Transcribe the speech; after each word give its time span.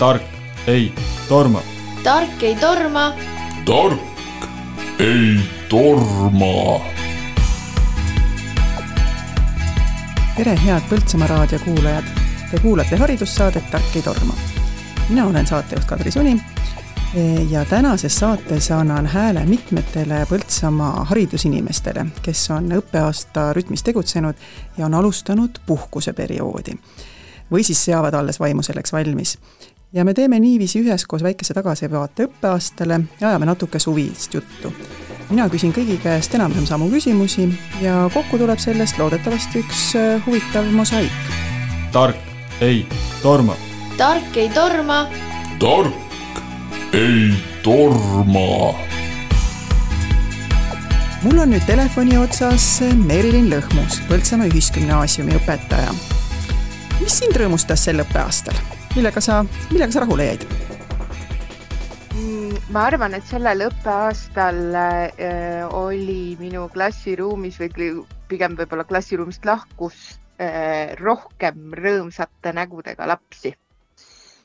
tark 0.00 0.22
ei 0.66 0.92
torma. 1.28 1.60
tark 2.04 2.42
ei 2.42 2.56
torma. 2.56 3.12
tark 3.64 4.00
ei 4.98 5.40
torma. 5.68 6.80
tere, 10.36 10.60
head 10.66 10.80
Põltsamaa 10.88 11.26
raadio 11.28 11.58
kuulajad. 11.64 12.04
Te 12.50 12.58
kuulate 12.58 12.96
haridussaadet 12.96 13.70
Tark 13.70 13.96
ei 13.96 14.02
torma. 14.02 14.34
mina 15.08 15.26
olen 15.26 15.46
saatejuht 15.46 15.84
Kadri 15.84 16.10
Suni 16.10 16.40
ja 17.50 17.64
tänases 17.64 18.16
saates 18.16 18.70
annan 18.70 19.06
hääle 19.06 19.44
mitmetele 19.46 20.26
Põltsamaa 20.30 21.04
haridusinimestele, 21.04 22.06
kes 22.22 22.50
on 22.50 22.72
õppeaasta 22.72 23.52
rütmis 23.52 23.82
tegutsenud 23.82 24.34
ja 24.78 24.86
on 24.86 24.94
alustanud 24.94 25.60
puhkuseperioodi. 25.66 26.78
või 27.52 27.64
siis 27.64 27.84
seavad 27.84 28.14
alles 28.14 28.40
vaimu 28.40 28.62
selleks 28.62 28.92
valmis. 28.92 29.38
Ja 29.92 30.04
me 30.04 30.14
teeme 30.14 30.38
niiviisi 30.40 30.80
üheskoos 30.80 31.22
väikese 31.22 31.54
tagasivaate 31.54 32.28
õppeaastale 32.28 33.00
ja 33.20 33.28
ajame 33.28 33.46
natuke 33.46 33.78
suvist 33.78 34.34
juttu. 34.34 34.72
mina 35.30 35.48
küsin 35.48 35.72
kõigi 35.74 35.98
käest 36.02 36.34
enam-vähem 36.34 36.66
samu 36.66 36.90
küsimusi 36.90 37.48
ja 37.82 38.10
kokku 38.14 38.38
tuleb 38.38 38.58
sellest 38.58 38.98
loodetavasti 38.98 39.64
üks 39.64 39.82
äh, 39.98 40.22
huvitav 40.26 40.70
mosaik. 40.72 41.12
tark 41.92 42.16
ei 42.60 42.86
torma. 43.22 43.56
tark 43.96 44.36
ei 44.36 44.48
torma. 44.48 45.06
tark 45.58 46.94
ei 46.94 47.34
torma. 47.62 48.74
mul 51.22 51.38
on 51.38 51.50
nüüd 51.50 51.66
telefoni 51.66 52.18
otsas 52.18 52.80
Merilin 53.06 53.50
Lõhmus, 53.50 54.02
Põltsamaa 54.08 54.46
Ühisgümnaasiumi 54.46 55.34
õpetaja. 55.42 55.94
mis 57.00 57.18
sind 57.18 57.34
rõõmustas 57.36 57.90
sel 57.90 58.06
õppeaastal, 58.06 58.54
millega 58.96 59.22
sa, 59.24 59.40
millega 59.70 59.92
sa 59.94 60.04
rahule 60.04 60.26
jäid? 60.32 60.46
Mm, 62.10 62.56
ma 62.74 62.84
arvan, 62.90 63.14
et 63.14 63.26
sellel 63.28 63.66
õppeaastal 63.68 64.60
äh, 64.76 65.64
oli 65.78 66.36
minu 66.40 66.66
klassiruumis 66.72 67.60
või 67.62 67.90
pigem 68.30 68.58
võib-olla 68.58 68.84
klassiruumist 68.88 69.46
lahkus 69.46 69.98
äh, 70.42 70.96
rohkem 71.00 71.74
rõõmsate 71.78 72.54
nägudega 72.56 73.06
lapsi 73.10 73.54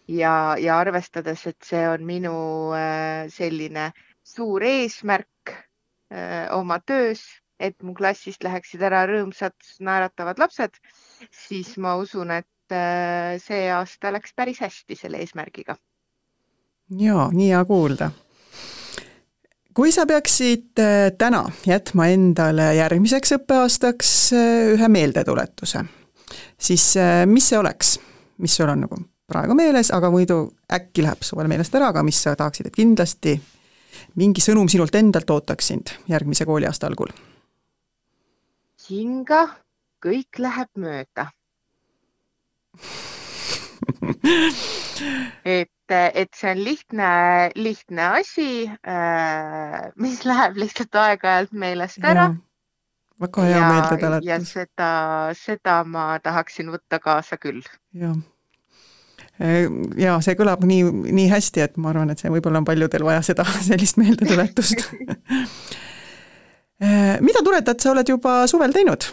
ja, 0.08 0.56
ja 0.62 0.80
arvestades, 0.80 1.46
et 1.50 1.66
see 1.66 1.86
on 1.90 2.06
minu 2.06 2.36
äh, 2.78 3.26
selline 3.34 3.92
suur 4.26 4.64
eesmärk 4.66 5.52
äh, 5.52 6.46
oma 6.56 6.80
töös, 6.86 7.24
et 7.60 7.78
mu 7.84 7.96
klassist 7.96 8.44
läheksid 8.44 8.84
ära 8.84 9.06
rõõmsad 9.10 9.56
naeratavad 9.80 10.40
lapsed, 10.42 10.78
siis 11.32 11.76
ma 11.82 11.96
usun, 12.02 12.34
et 12.36 12.48
äh, 12.72 13.36
see 13.42 13.70
aasta 13.72 14.14
läks 14.16 14.34
päris 14.36 14.62
hästi 14.64 14.96
selle 14.96 15.22
eesmärgiga. 15.24 15.76
ja 17.00 17.30
nii 17.34 17.50
hea 17.50 17.66
kuulda. 17.66 18.12
kui 19.74 19.92
sa 19.92 20.06
peaksid 20.06 20.82
täna 21.18 21.44
jätma 21.68 22.08
endale 22.08 22.74
järgmiseks 22.76 23.36
õppeaastaks 23.40 24.14
ühe 24.76 24.88
meeldetuletuse, 24.88 25.84
siis 26.58 26.94
mis 27.26 27.50
see 27.50 27.60
oleks, 27.60 27.98
mis 28.38 28.56
sul 28.56 28.70
on 28.70 28.86
nagu 28.86 29.02
praegu 29.28 29.58
meeles, 29.58 29.92
aga 29.94 30.12
muidu 30.14 30.40
äkki 30.72 31.04
läheb 31.06 31.26
suvel 31.26 31.50
meelest 31.52 31.76
ära, 31.76 31.90
aga 31.90 32.04
mis 32.06 32.22
sa 32.22 32.36
tahaksid, 32.38 32.70
et 32.70 32.78
kindlasti 32.78 33.36
mingi 34.20 34.44
sõnum 34.44 34.70
sinult 34.72 34.96
endalt 34.96 35.30
ootaks 35.32 35.72
sind 35.72 35.94
järgmise 36.12 36.46
kooliaasta 36.46 36.90
algul? 36.90 37.14
hinga, 38.86 39.48
kõik 40.04 40.38
läheb 40.38 40.70
mööda 40.78 41.32
et, 45.46 45.94
et 45.94 46.30
see 46.36 46.52
on 46.52 46.64
lihtne, 46.64 47.10
lihtne 47.56 48.10
asi, 48.20 48.50
äh, 48.88 49.80
mis 50.02 50.24
läheb 50.26 50.60
lihtsalt 50.64 51.02
aeg-ajalt 51.06 51.54
meelest 51.54 52.04
ära. 52.04 52.30
väga 53.22 53.50
hea 53.50 53.66
meeldetuletus. 53.66 54.30
ja 54.30 54.40
seda, 54.44 54.94
seda 55.40 55.82
ma 55.88 56.16
tahaksin 56.24 56.72
võtta 56.74 57.00
kaasa 57.04 57.38
küll. 57.42 57.62
jah 57.94 58.16
Äh, 59.36 59.68
ja 60.00 60.16
see 60.24 60.36
kõlab 60.40 60.64
nii, 60.64 60.84
nii 61.12 61.28
hästi, 61.28 61.66
et 61.66 61.74
ma 61.82 61.90
arvan, 61.92 62.14
et 62.14 62.22
see 62.22 62.32
võib-olla 62.32 62.62
on 62.62 62.68
paljudel 62.68 63.04
vaja 63.04 63.24
seda, 63.26 63.44
sellist 63.68 64.00
meeldetuletust 64.00 64.86
äh, 66.80 67.18
mida 67.20 67.44
toredat 67.44 67.84
sa 67.84 67.92
oled 67.92 68.08
juba 68.16 68.46
suvel 68.48 68.76
teinud? 68.76 69.10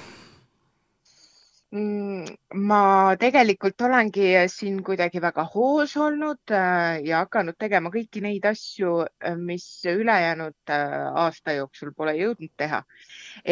Mm, 1.73 2.27
ma 2.69 2.79
tegelikult 3.17 3.81
olengi 3.87 4.27
siin 4.53 4.83
kuidagi 4.85 5.23
väga 5.25 5.47
hoos 5.55 5.95
olnud 5.97 6.53
äh, 6.53 6.99
ja 7.07 7.23
hakanud 7.23 7.57
tegema 7.57 7.89
kõiki 7.95 8.21
neid 8.21 8.45
asju, 8.45 9.07
mis 9.41 9.65
ülejäänud 9.89 10.73
aasta 10.75 11.57
jooksul 11.57 11.95
pole 11.97 12.13
jõudnud 12.19 12.53
teha. 12.61 12.83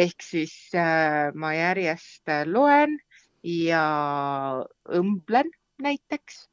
ehk 0.05 0.21
siis 0.21 0.53
ma 1.33 1.53
järjest 1.57 2.29
loen 2.45 2.99
ja 3.41 3.85
õmblen 4.85 5.49
näiteks 5.81 6.43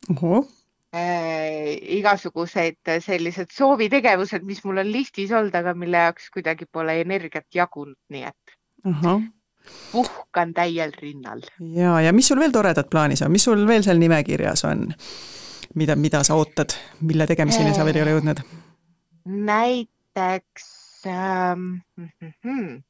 äh,. 0.96 1.76
igasugused 2.00 2.96
sellised 3.04 3.52
soovitegevused, 3.52 4.40
mis 4.40 4.64
mul 4.64 4.80
on 4.80 4.88
listis 4.92 5.36
olnud, 5.36 5.52
aga 5.54 5.76
mille 5.76 6.00
jaoks 6.08 6.30
kuidagi 6.32 6.64
pole 6.64 7.00
energiat 7.04 7.44
jagunud, 7.52 8.00
nii 8.08 8.24
et 8.32 8.56
Aha. 8.88 9.20
Puhkan 9.92 10.54
täiel 10.54 10.92
rinnal. 11.02 11.42
ja, 11.74 12.00
ja 12.00 12.12
mis 12.12 12.28
sul 12.28 12.40
veel 12.40 12.52
toredat 12.52 12.90
plaanis 12.90 13.22
on, 13.22 13.32
mis 13.32 13.44
sul 13.44 13.66
veel 13.68 13.82
seal 13.86 13.98
nimekirjas 13.98 14.64
on, 14.68 14.88
mida, 15.74 15.96
mida 15.96 16.22
sa 16.24 16.38
ootad, 16.38 16.76
mille 17.00 17.26
tegemiseni 17.26 17.74
sa 17.74 17.86
veel 17.88 18.00
ei 18.00 18.06
ole 18.06 18.18
jõudnud? 18.18 18.44
näiteks 19.28 20.68
ähm, 21.06 21.80
mm 21.96 22.10
-hmm. 22.20 22.82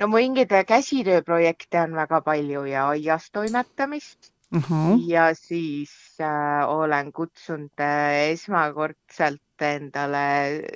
no 0.00 0.06
mingeid 0.06 0.52
käsitööprojekte 0.66 1.80
on 1.80 1.94
väga 1.94 2.20
palju 2.20 2.64
ja 2.64 2.88
aias 2.88 3.30
toimetamist 3.30 4.34
uh. 4.56 4.62
-huh. 4.62 5.00
ja 5.06 5.34
siis 5.34 6.16
äh, 6.20 6.68
olen 6.68 7.12
kutsunud 7.12 7.80
äh, 7.80 8.30
esmakordselt 8.30 9.40
endale 9.60 10.26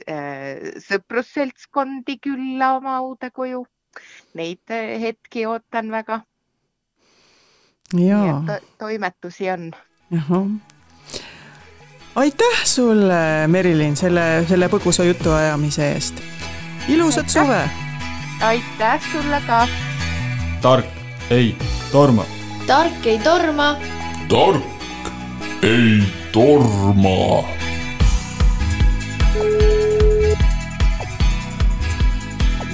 äh, 0.08 0.78
sõprusseltskondi 0.78 2.18
külla 2.22 2.76
oma 2.76 3.00
uude 3.00 3.30
koju. 3.30 3.66
Neid 4.34 4.70
äh, 4.70 5.00
hetki 5.00 5.46
ootan 5.46 5.90
väga. 5.90 6.20
To 8.46 8.58
toimetusi 8.78 9.50
on. 9.50 9.72
aitäh 12.14 12.64
sulle, 12.64 13.46
Merilin, 13.46 13.96
selle, 13.96 14.44
selle 14.48 14.68
põgusa 14.68 15.04
jutuajamise 15.04 15.92
eest. 15.92 16.20
ilusat 16.88 17.26
aitäh. 17.26 17.44
suve. 17.44 17.70
aitäh 18.40 19.12
sulle 19.12 19.42
ka. 19.46 19.68
tark 20.62 20.86
ei 21.30 21.56
torma 21.92 22.24
tark 22.68 23.06
ei 23.06 23.18
torma. 23.18 23.68
tark 24.28 24.64
ei 25.62 26.02
torma. 26.32 27.44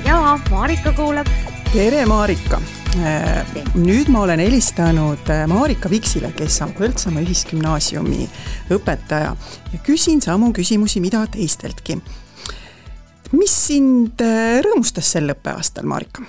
Ja 0.07 0.39
Marika 0.51 0.93
kuulab. 0.93 1.27
tere, 1.73 2.07
Marika 2.07 2.61
äh, 3.05 3.47
nüüd 3.75 4.09
ma 4.13 4.23
olen 4.23 4.41
helistanud 4.41 5.31
äh, 5.31 5.47
Marika 5.49 5.91
Viksile, 5.91 6.33
kes 6.37 6.61
on 6.63 6.75
Põltsamaa 6.77 7.25
Ühisgümnaasiumi 7.25 8.29
õpetaja 8.75 9.35
ja 9.73 9.83
küsin 9.87 10.23
samu 10.23 10.53
küsimusi, 10.53 11.01
mida 11.01 11.25
teisteltki. 11.27 11.99
mis 13.33 13.55
sind 13.67 14.21
äh, 14.21 14.61
rõõmustas 14.65 15.13
sel 15.17 15.33
õppeaastal, 15.33 15.89
Marika? 15.89 16.25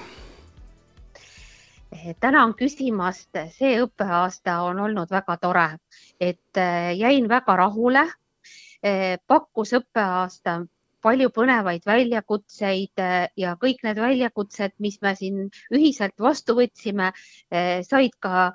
tänan 2.20 2.54
küsimast, 2.54 3.32
see 3.58 3.80
õppeaasta 3.82 4.60
on 4.68 4.80
olnud 4.80 5.10
väga 5.12 5.38
tore, 5.42 5.68
et 6.20 6.58
äh, 6.58 6.94
jäin 6.98 7.30
väga 7.30 7.56
rahule. 7.56 8.06
Äh, 8.86 9.18
pakkus 9.28 9.74
õppeaasta 9.74 10.60
palju 11.06 11.30
põnevaid 11.34 11.86
väljakutseid 11.86 13.02
äh, 13.04 13.28
ja 13.38 13.56
kõik 13.62 13.84
need 13.86 14.00
väljakutsed, 14.02 14.76
mis 14.84 14.98
me 15.06 15.14
siin 15.20 15.44
ühiselt 15.74 16.18
vastu 16.20 16.58
võtsime, 16.58 17.12
said 17.86 18.16
ka 18.20 18.52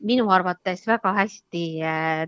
minu 0.00 0.30
arvates 0.32 0.86
väga 0.88 1.12
hästi 1.18 1.64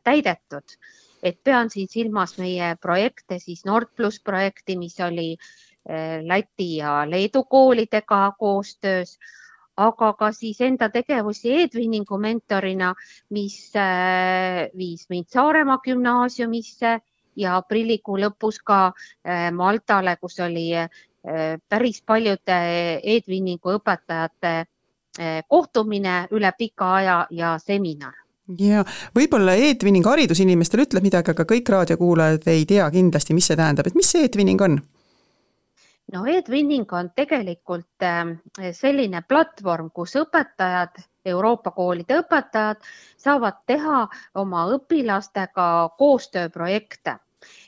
täidetud. 0.04 0.76
et 1.22 1.38
pean 1.44 1.70
siin 1.70 1.86
silmas 1.88 2.32
meie 2.38 2.74
projekte, 2.82 3.38
siis 3.38 3.64
Nord 3.64 3.92
pluss 3.96 4.18
projekti, 4.20 4.76
mis 4.76 4.98
oli 5.00 5.36
Läti 6.26 6.76
ja 6.76 7.04
Leedu 7.06 7.44
koolidega 7.44 8.32
koostöös 8.38 9.18
aga 9.76 10.12
ka 10.18 10.32
siis 10.32 10.60
enda 10.60 10.88
tegevusi 10.92 11.54
Edwiningu 11.62 12.18
mentorina, 12.18 12.92
mis 13.30 13.56
viis 14.76 15.06
mind 15.08 15.30
Saaremaa 15.32 15.78
gümnaasiumisse 15.84 16.98
ja 17.36 17.56
aprillikuu 17.56 18.18
lõpus 18.20 18.60
ka 18.64 18.92
äh, 18.92 19.50
Maltale, 19.52 20.16
kus 20.20 20.40
oli 20.40 20.68
äh, 20.76 20.88
päris 21.68 22.02
paljude 22.06 22.58
Edwiningu 23.02 23.78
õpetajate 23.78 24.64
kohtumine 25.48 26.12
üle 26.32 26.48
pika 26.56 26.86
aja 26.96 27.16
ja 27.30 27.50
seminar 27.60 28.14
ja 28.58 28.80
võib-olla 29.14 29.54
e-twinning 29.60 30.06
haridusinimestele 30.08 30.86
ütleb 30.86 31.04
midagi, 31.04 31.34
aga 31.34 31.44
kõik 31.48 31.68
raadiokuulajad 31.68 32.48
ei 32.48 32.64
tea 32.66 32.88
kindlasti, 32.90 33.36
mis 33.36 33.50
see 33.50 33.58
tähendab, 33.60 33.86
et 33.86 33.98
mis 33.98 34.08
see 34.08 34.24
e-twinning 34.24 34.64
on? 34.64 34.78
no 36.12 36.24
e-twinning 36.26 36.90
on 36.96 37.12
tegelikult 37.16 38.06
selline 38.80 39.22
platvorm, 39.28 39.92
kus 39.94 40.16
õpetajad, 40.20 41.04
Euroopa 41.24 41.70
koolide 41.70 42.18
õpetajad 42.22 42.82
saavad 43.20 43.62
teha 43.66 44.06
oma 44.34 44.66
õpilastega 44.76 45.66
koostööprojekte. 45.98 47.16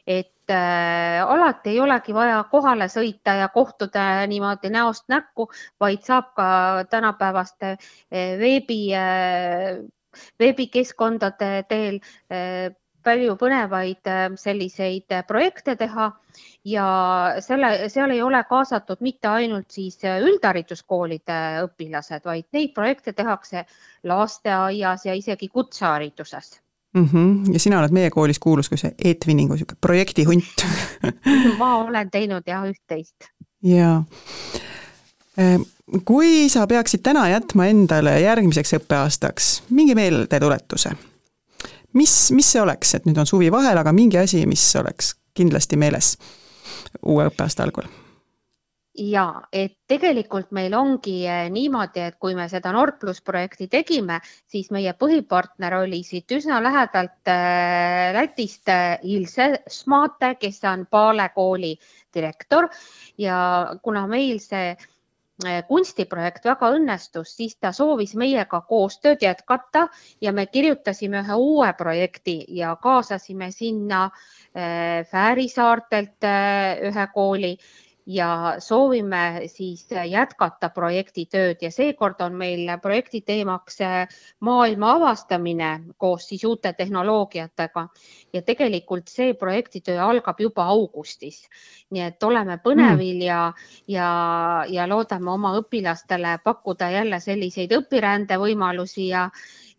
Et 0.07 0.51
äh, 0.53 1.23
alati 1.25 1.73
ei 1.73 1.81
olegi 1.81 2.15
vaja 2.15 2.43
kohale 2.51 2.89
sõita 2.93 3.35
ja 3.41 3.49
kohtuda 3.49 4.27
niimoodi 4.31 4.71
näost 4.71 5.09
näkku, 5.09 5.49
vaid 5.81 6.05
saab 6.07 6.31
ka 6.37 6.47
tänapäevaste 6.91 7.75
äh, 7.75 8.39
veebi 8.39 8.81
äh,, 8.95 9.83
veebikeskkondade 10.39 11.65
teel 11.69 11.99
äh, 12.31 12.71
palju 13.05 13.37
põnevaid 13.41 14.11
äh, 14.11 14.25
selliseid 14.41 15.13
äh, 15.13 15.25
projekte 15.27 15.77
teha 15.81 16.11
ja 16.69 16.87
selle, 17.45 17.89
seal 17.93 18.15
ei 18.15 18.23
ole 18.25 18.41
kaasatud 18.49 19.03
mitte 19.05 19.31
ainult 19.31 19.71
siis 19.75 19.99
äh, 20.05 20.19
üldhariduskoolide 20.25 21.39
õpilased, 21.67 22.25
vaid 22.25 22.49
neid 22.57 22.75
projekte 22.77 23.13
tehakse 23.13 23.65
lasteaias 24.09 25.07
ja 25.07 25.15
isegi 25.15 25.49
kutsehariduses 25.49 26.59
mm. 26.95 27.09
-hmm. 27.13 27.53
ja 27.53 27.61
sina 27.61 27.79
oled 27.79 27.95
meie 27.95 28.11
koolis 28.11 28.39
kuulus 28.39 28.69
kui 28.69 28.81
see 28.81 28.95
e-twinningu 29.05 29.57
sihuke 29.57 29.79
projektihunt 29.81 30.67
ma 31.61 31.77
olen 31.85 32.11
teinud 32.11 32.47
jah 32.47 32.67
üht-teist. 32.69 33.31
ja 33.63 34.03
kui 36.05 36.49
sa 36.49 36.67
peaksid 36.67 37.03
täna 37.03 37.29
jätma 37.29 37.67
endale 37.67 38.21
järgmiseks 38.21 38.79
õppeaastaks 38.79 39.51
mingi 39.71 39.95
meeldetuletuse 39.95 40.95
mis, 41.99 42.15
mis 42.35 42.53
see 42.55 42.63
oleks, 42.63 42.95
et 42.99 43.09
nüüd 43.09 43.19
on 43.21 43.29
suvi 43.29 43.51
vahel, 43.55 43.79
aga 43.81 43.93
mingi 43.95 44.21
asi, 44.21 44.45
mis 44.51 44.65
oleks 44.81 45.15
kindlasti 45.35 45.79
meeles 45.81 46.15
uue 47.03 47.29
õppeaasta 47.31 47.67
algul? 47.67 47.91
ja 48.95 49.43
et 49.51 49.73
tegelikult 49.91 50.53
meil 50.55 50.75
ongi 50.79 51.25
eh, 51.27 51.49
niimoodi, 51.51 51.99
et 51.99 52.17
kui 52.23 52.37
me 52.39 52.45
seda 52.47 52.71
Nord 52.71 53.01
pluss 53.01 53.25
projekti 53.27 53.67
tegime, 53.67 54.21
siis 54.47 54.71
meie 54.71 54.93
põhipartner 54.95 55.75
oli 55.81 56.05
siit 56.07 56.31
üsna 56.37 56.61
lähedalt 56.63 57.27
äh, 57.27 58.13
Lätist 58.15 58.71
äh, 58.71 59.03
Ilse 59.03 59.65
Smaate, 59.67 60.37
kes 60.39 60.63
on 60.71 60.87
Paale 60.87 61.27
kooli 61.35 61.75
direktor 62.15 62.71
ja 63.19 63.37
kuna 63.83 64.07
meil 64.07 64.39
see 64.39 64.77
Äh, 64.77 64.94
kunstiprojekt 65.69 66.45
väga 66.47 66.69
õnnestus, 66.77 67.33
siis 67.37 67.57
ta 67.61 67.73
soovis 67.75 68.15
meiega 68.15 68.61
koostööd 68.69 69.23
jätkata 69.23 69.89
ja 70.21 70.33
me 70.33 70.47
kirjutasime 70.47 71.25
ühe 71.25 71.35
uue 71.35 71.73
projekti 71.79 72.37
ja 72.49 72.77
kaasasime 72.77 73.51
sinna 73.51 74.05
äh, 74.05 75.03
Fääri 75.11 75.49
saartelt 75.49 76.25
äh, 76.25 76.79
ühe 76.87 77.07
kooli 77.15 77.57
ja 78.07 78.55
soovime 78.59 79.43
siis 79.47 79.87
jätkata 80.09 80.69
projektitööd 80.69 81.63
ja 81.63 81.71
seekord 81.73 82.21
on 82.21 82.37
meil 82.37 82.69
projekti 82.83 83.21
teemaks 83.21 83.79
maailma 84.41 84.93
avastamine 84.99 85.71
koos 85.97 86.29
siis 86.29 86.45
uute 86.45 86.73
tehnoloogiatega 86.73 87.87
ja 88.33 88.43
tegelikult 88.43 89.09
see 89.09 89.35
projektitöö 89.35 90.03
algab 90.05 90.41
juba 90.41 90.69
augustis. 90.69 91.49
nii 91.91 92.03
et 92.03 92.23
oleme 92.23 92.59
põnevil 92.59 93.17
mm. 93.17 93.27
ja, 93.27 93.53
ja, 93.89 94.09
ja 94.69 94.89
loodame 94.89 95.31
oma 95.31 95.55
õpilastele 95.59 96.39
pakkuda 96.45 96.91
jälle 96.91 97.21
selliseid 97.21 97.73
õpirändevõimalusi 97.73 99.09
ja, 99.09 99.31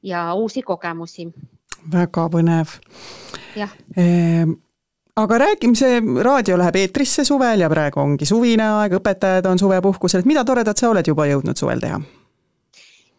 ja 0.03 0.33
uusi 0.33 0.61
kogemusi. 0.61 1.29
väga 1.91 2.29
põnev. 2.29 2.79
jah 3.55 3.69
ehm 3.97 4.64
aga 5.15 5.37
räägime, 5.37 5.75
see 5.79 6.01
raadio 6.23 6.57
läheb 6.59 6.75
eetrisse 6.81 7.23
suvel 7.27 7.63
ja 7.63 7.71
praegu 7.71 8.01
ongi 8.03 8.27
suvine 8.27 8.67
aeg, 8.81 8.97
õpetajad 8.99 9.47
on 9.47 9.61
suvepuhkusel, 9.61 10.23
et 10.23 10.29
mida 10.29 10.43
toredat 10.43 10.77
sa 10.77 10.91
oled 10.91 11.07
juba 11.07 11.27
jõudnud 11.29 11.59
suvel 11.59 11.83
teha? 11.83 12.01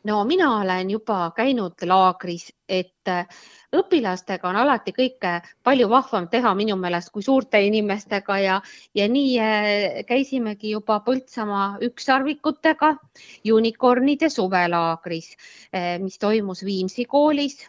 no 0.07 0.25
mina 0.25 0.51
olen 0.61 0.91
juba 0.91 1.31
käinud 1.37 1.83
laagris, 1.89 2.51
et 2.69 3.11
äh, 3.11 3.25
õpilastega 3.75 4.47
on 4.49 4.59
alati 4.61 4.93
kõike 4.95 5.33
palju 5.67 5.89
vahvam 5.91 6.29
teha 6.31 6.53
minu 6.55 6.77
meelest 6.79 7.11
kui 7.15 7.25
suurte 7.27 7.63
inimestega 7.65 8.39
ja, 8.45 8.61
ja 8.95 9.09
nii 9.11 9.33
äh, 9.43 10.03
käisimegi 10.07 10.77
juba 10.77 11.01
Põltsamaa 11.07 11.79
ükssarvikutega 11.89 12.93
unicornide 13.57 14.31
suvelaagris, 14.31 15.33
äh, 15.73 15.97
mis 16.03 16.21
toimus 16.21 16.65
Viimsi 16.65 17.09
koolis 17.09 17.65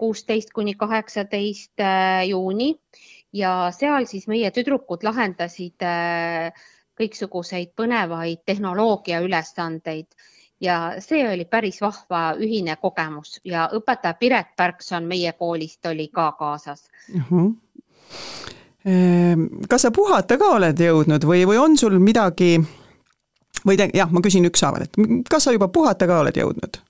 kuusteist 0.00 0.54
kuni 0.56 0.72
kaheksateist 0.72 1.82
juuni 2.24 2.70
ja 3.32 3.70
seal 3.74 4.06
siis 4.10 4.26
meie 4.28 4.50
tüdrukud 4.50 5.04
lahendasid 5.06 5.82
äh, 5.86 6.52
kõiksuguseid 7.00 7.72
põnevaid 7.76 8.42
tehnoloogia 8.46 9.20
ülesandeid 9.24 10.06
ja 10.60 10.94
see 11.00 11.22
oli 11.28 11.44
päris 11.44 11.80
vahva 11.80 12.34
ühine 12.38 12.76
kogemus 12.80 13.40
ja 13.44 13.68
õpetaja 13.72 14.14
Piret 14.20 14.56
Pärkson 14.56 15.04
meie 15.08 15.32
koolist 15.32 15.86
oli 15.86 16.08
ka 16.08 16.32
kaasas 16.38 16.90
uh. 17.14 17.22
-huh. 17.30 17.54
kas 19.68 19.82
sa 19.82 19.90
puhata 19.90 20.38
ka 20.38 20.44
oled 20.58 20.78
jõudnud 20.80 21.24
või, 21.24 21.46
või 21.46 21.58
on 21.58 21.76
sul 21.78 21.98
midagi 21.98 22.60
või 23.66 23.76
te, 23.76 23.90
jah, 23.94 24.10
ma 24.12 24.20
küsin 24.20 24.44
ükshaaval, 24.48 24.82
et 24.82 24.92
kas 25.30 25.44
sa 25.44 25.52
juba 25.52 25.68
puhata 25.68 26.06
ka 26.06 26.20
oled 26.20 26.36
jõudnud? 26.36 26.80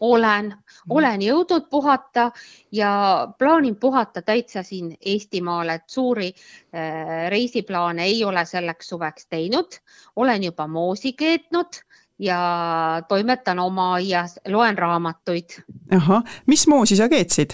olen. 0.00 0.54
Olen 0.90 1.22
jõudnud 1.22 1.68
puhata 1.70 2.30
ja 2.72 3.28
plaanin 3.38 3.76
puhata 3.76 4.22
täitsa 4.22 4.62
siin 4.62 4.96
Eestimaal, 5.00 5.68
et 5.68 5.84
suuri 5.86 6.32
äh, 6.34 7.30
reisiplaane 7.30 8.04
ei 8.04 8.24
ole 8.24 8.44
selleks 8.44 8.88
suveks 8.88 9.26
teinud. 9.26 9.78
olen 10.16 10.44
juba 10.44 10.66
moosi 10.66 11.12
keetnud 11.12 11.82
ja 12.18 13.02
toimetan 13.08 13.58
oma 13.58 13.92
aias, 13.92 14.40
loen 14.48 14.78
raamatuid. 14.78 15.62
ahah, 15.90 16.22
mis 16.46 16.66
moosi 16.66 16.96
sa 16.96 17.08
keetsid? 17.08 17.50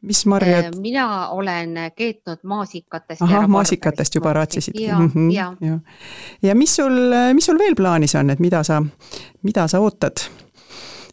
mis 0.00 0.26
marjad? 0.26 0.64
Äh, 0.64 0.80
mina 0.80 1.28
olen 1.28 1.74
keetnud 1.96 2.38
maasikatest. 2.42 3.22
ahah, 3.22 3.48
maasikatest 3.48 4.14
juba 4.14 4.32
raatsisid. 4.32 4.80
ja 4.80 4.98
mm, 4.98 5.10
-hmm, 5.14 5.32
ja, 5.34 5.56
ja. 5.60 5.78
ja 6.42 6.54
mis 6.54 6.76
sul, 6.76 7.14
mis 7.34 7.46
sul 7.46 7.58
veel 7.58 7.74
plaanis 7.74 8.14
on, 8.14 8.30
et 8.30 8.38
mida 8.38 8.62
sa, 8.62 8.82
mida 9.42 9.68
sa 9.68 9.80
ootad? 9.80 10.18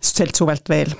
selt 0.01 0.35
suvelt 0.35 0.69
veel? 0.69 0.95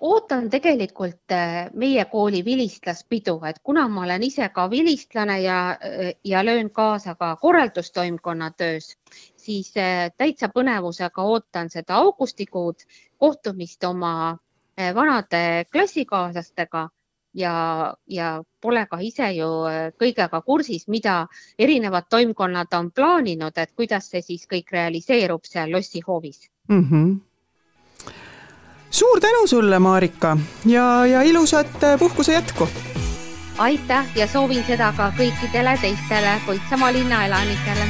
Ootan 0.00 0.50
tegelikult 0.50 1.34
meie 1.74 2.04
kooli 2.10 2.44
vilistlaspidu, 2.44 3.36
et 3.48 3.60
kuna 3.62 3.88
ma 3.88 4.02
olen 4.04 4.22
ise 4.26 4.48
ka 4.54 4.64
vilistlane 4.70 5.40
ja, 5.40 5.58
ja 6.24 6.44
löön 6.44 6.70
kaasa 6.70 7.14
ka 7.14 7.36
korraldustoimkonna 7.36 8.50
töös, 8.56 8.96
siis 9.36 9.72
täitsa 10.16 10.48
põnevusega 10.48 11.22
ootan 11.22 11.70
seda 11.70 12.00
augustikuud, 12.02 12.82
kohtumist 13.18 13.84
oma 13.84 14.36
vanade 14.76 15.64
klassikaaslastega 15.72 16.88
ja, 17.36 17.94
ja 18.06 18.42
pole 18.60 18.86
ka 18.90 18.98
ise 19.04 19.30
ju 19.36 19.48
kõigega 20.00 20.40
kursis, 20.44 20.86
mida 20.88 21.26
erinevad 21.58 22.08
toimkonnad 22.10 22.74
on 22.78 22.90
plaaninud, 22.92 23.56
et 23.56 23.72
kuidas 23.76 24.10
see 24.10 24.24
siis 24.24 24.46
kõik 24.50 24.72
realiseerub 24.72 25.44
seal 25.44 25.72
lossihoovis 25.72 26.48
mm. 26.68 26.84
-hmm. 26.90 27.16
Suur 28.96 29.20
tänu 29.20 29.46
sulle, 29.46 29.78
Marika 29.78 30.36
ja, 30.64 31.06
ja 31.06 31.22
ilusat 31.22 31.84
äh, 31.84 31.98
puhkuse 31.98 32.32
jätku. 32.32 32.68
aitäh 33.58 34.06
ja 34.14 34.26
soovin 34.26 34.64
seda 34.66 34.92
ka 34.96 35.10
kõikidele 35.18 35.74
teistele 35.80 36.40
Põltsamaa 36.46 36.92
linna 36.92 37.24
elanikele. 37.26 37.84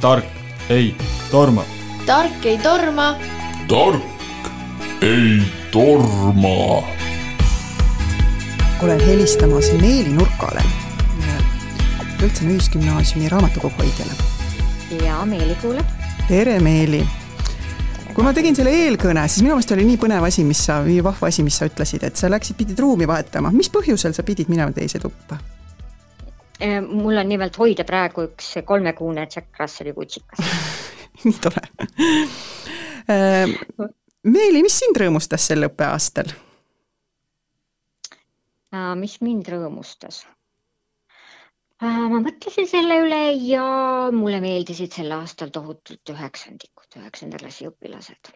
tark 0.00 0.24
ei 0.68 0.94
torma. 1.30 1.64
tark 2.06 2.46
ei 2.46 2.58
torma. 2.58 3.14
tark 3.68 4.04
ei 5.02 5.40
torma. 5.70 6.84
olen 8.82 9.00
helistamas 9.06 9.72
Meeli 9.72 10.12
Nurkale, 10.12 10.62
Põltsamaa 12.20 12.52
Ühisgümnaasiumi 12.52 13.28
raamatukogu 13.28 13.74
hoidjale. 13.78 14.12
ja 15.06 15.24
Meeli 15.24 15.54
kuuleb. 15.54 15.86
tere, 16.28 16.60
Meeli 16.60 17.06
kui 18.20 18.26
ma 18.26 18.34
tegin 18.36 18.52
selle 18.52 18.72
eelkõne, 18.76 19.22
siis 19.32 19.40
minu 19.40 19.54
meelest 19.54 19.70
oli 19.72 19.84
nii 19.88 19.96
põnev 19.96 20.24
asi, 20.26 20.42
mis 20.44 20.58
sa, 20.66 20.74
nii 20.84 21.00
vahva 21.00 21.30
asi, 21.30 21.40
mis 21.40 21.56
sa 21.56 21.64
ütlesid, 21.70 22.02
et 22.04 22.20
sa 22.20 22.28
läksid, 22.28 22.58
pidid 22.58 22.76
ruumi 22.82 23.06
vahetama. 23.08 23.48
mis 23.54 23.70
põhjusel 23.72 24.12
sa 24.12 24.20
pidid 24.28 24.50
minema 24.52 24.74
teise 24.76 25.00
tuppa? 25.00 25.38
Äh, 26.60 26.82
mul 26.84 27.16
on 27.16 27.30
nimelt 27.32 27.56
hoida 27.56 27.86
praegu 27.88 28.26
üks 28.26 28.50
kolmekuune 28.68 29.24
Jack 29.24 29.56
Russelli 29.56 29.94
kutsikas 29.96 30.52
nii 31.22 31.38
tore 31.40 31.64
äh, 33.08 33.56
Meeli, 34.28 34.60
mis 34.68 34.76
sind 34.82 35.00
rõõmustas 35.00 35.48
sel 35.48 35.64
õppeaastal? 35.70 36.34
Äh, 38.76 38.92
mis 39.00 39.16
mind 39.24 39.48
rõõmustas? 39.48 40.26
ma 41.80 42.20
mõtlesin 42.20 42.68
selle 42.68 43.00
üle 43.06 43.22
ja 43.48 43.64
mulle 44.12 44.44
meeldisid 44.44 44.92
sel 44.92 45.16
aastal 45.16 45.48
tohutult 45.56 46.12
üheksandikud, 46.12 46.79
üheksanda 46.96 47.38
klassi 47.38 47.68
õpilased. 47.68 48.34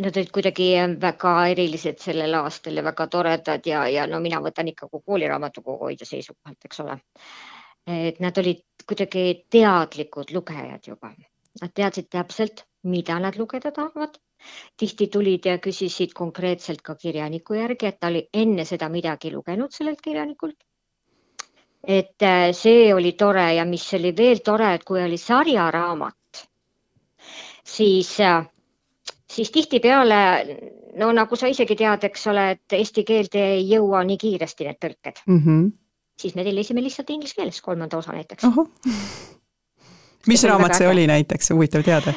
nad 0.00 0.16
olid 0.16 0.30
kuidagi 0.32 0.68
väga 1.00 1.32
erilised 1.52 2.00
sellel 2.00 2.34
aastal 2.40 2.78
ja 2.80 2.84
väga 2.84 3.06
toredad 3.06 3.66
ja, 3.66 3.86
ja 3.88 4.06
no 4.06 4.20
mina 4.20 4.40
võtan 4.40 4.70
ikka 4.72 4.88
kui 4.88 5.02
kooliraamatukogu 5.06 5.90
hoidja 5.90 6.06
seisukohalt, 6.08 6.58
eks 6.64 6.80
ole. 6.84 6.96
et 7.86 8.20
nad 8.20 8.38
olid 8.38 8.64
kuidagi 8.86 9.44
teadlikud 9.50 10.32
lugejad 10.34 10.88
juba, 10.88 11.12
nad 11.60 11.72
teadsid 11.74 12.08
täpselt, 12.10 12.64
mida 12.82 13.18
nad 13.18 13.36
lugeda 13.36 13.72
tahavad. 13.72 14.18
tihti 14.76 15.06
tulid 15.12 15.44
ja 15.44 15.58
küsisid 15.58 16.14
konkreetselt 16.16 16.80
ka 16.82 16.94
kirjaniku 16.94 17.54
järgi, 17.54 17.86
et 17.86 17.98
ta 18.00 18.08
oli 18.08 18.22
enne 18.32 18.64
seda 18.64 18.88
midagi 18.88 19.32
lugenud 19.32 19.72
sellelt 19.72 20.00
kirjanikult. 20.00 20.56
et 21.82 22.22
äh, 22.22 22.52
see 22.52 22.94
oli 22.94 23.12
tore 23.12 23.54
ja 23.54 23.64
mis 23.64 23.94
oli 23.94 24.16
veel 24.16 24.40
tore, 24.44 24.74
et 24.74 24.84
kui 24.84 25.02
oli 25.02 25.18
sarjaraamat, 25.18 26.48
siis 27.70 28.16
äh, 28.20 28.46
siis 29.30 29.50
tihtipeale, 29.50 30.16
no 30.98 31.12
nagu 31.14 31.38
sa 31.38 31.50
isegi 31.50 31.76
tead, 31.78 32.04
eks 32.10 32.26
ole, 32.32 32.46
et 32.56 32.78
eesti 32.78 33.04
keelde 33.08 33.44
ei 33.54 33.64
jõua 33.70 34.02
nii 34.06 34.18
kiiresti 34.20 34.66
need 34.66 34.80
tõlked 34.82 35.22
mm. 35.26 35.40
-hmm. 35.44 35.70
siis 36.20 36.34
me 36.34 36.44
tellisime 36.46 36.82
lihtsalt 36.82 37.10
inglise 37.14 37.38
keeles 37.38 37.62
kolmanda 37.62 37.98
osa 37.98 38.12
näiteks. 38.16 38.44
mis 40.26 40.44
raamat 40.44 40.74
see 40.74 40.88
oli 40.88 41.06
näiteks, 41.06 41.50
huvitav 41.54 41.86
teada? 41.86 42.14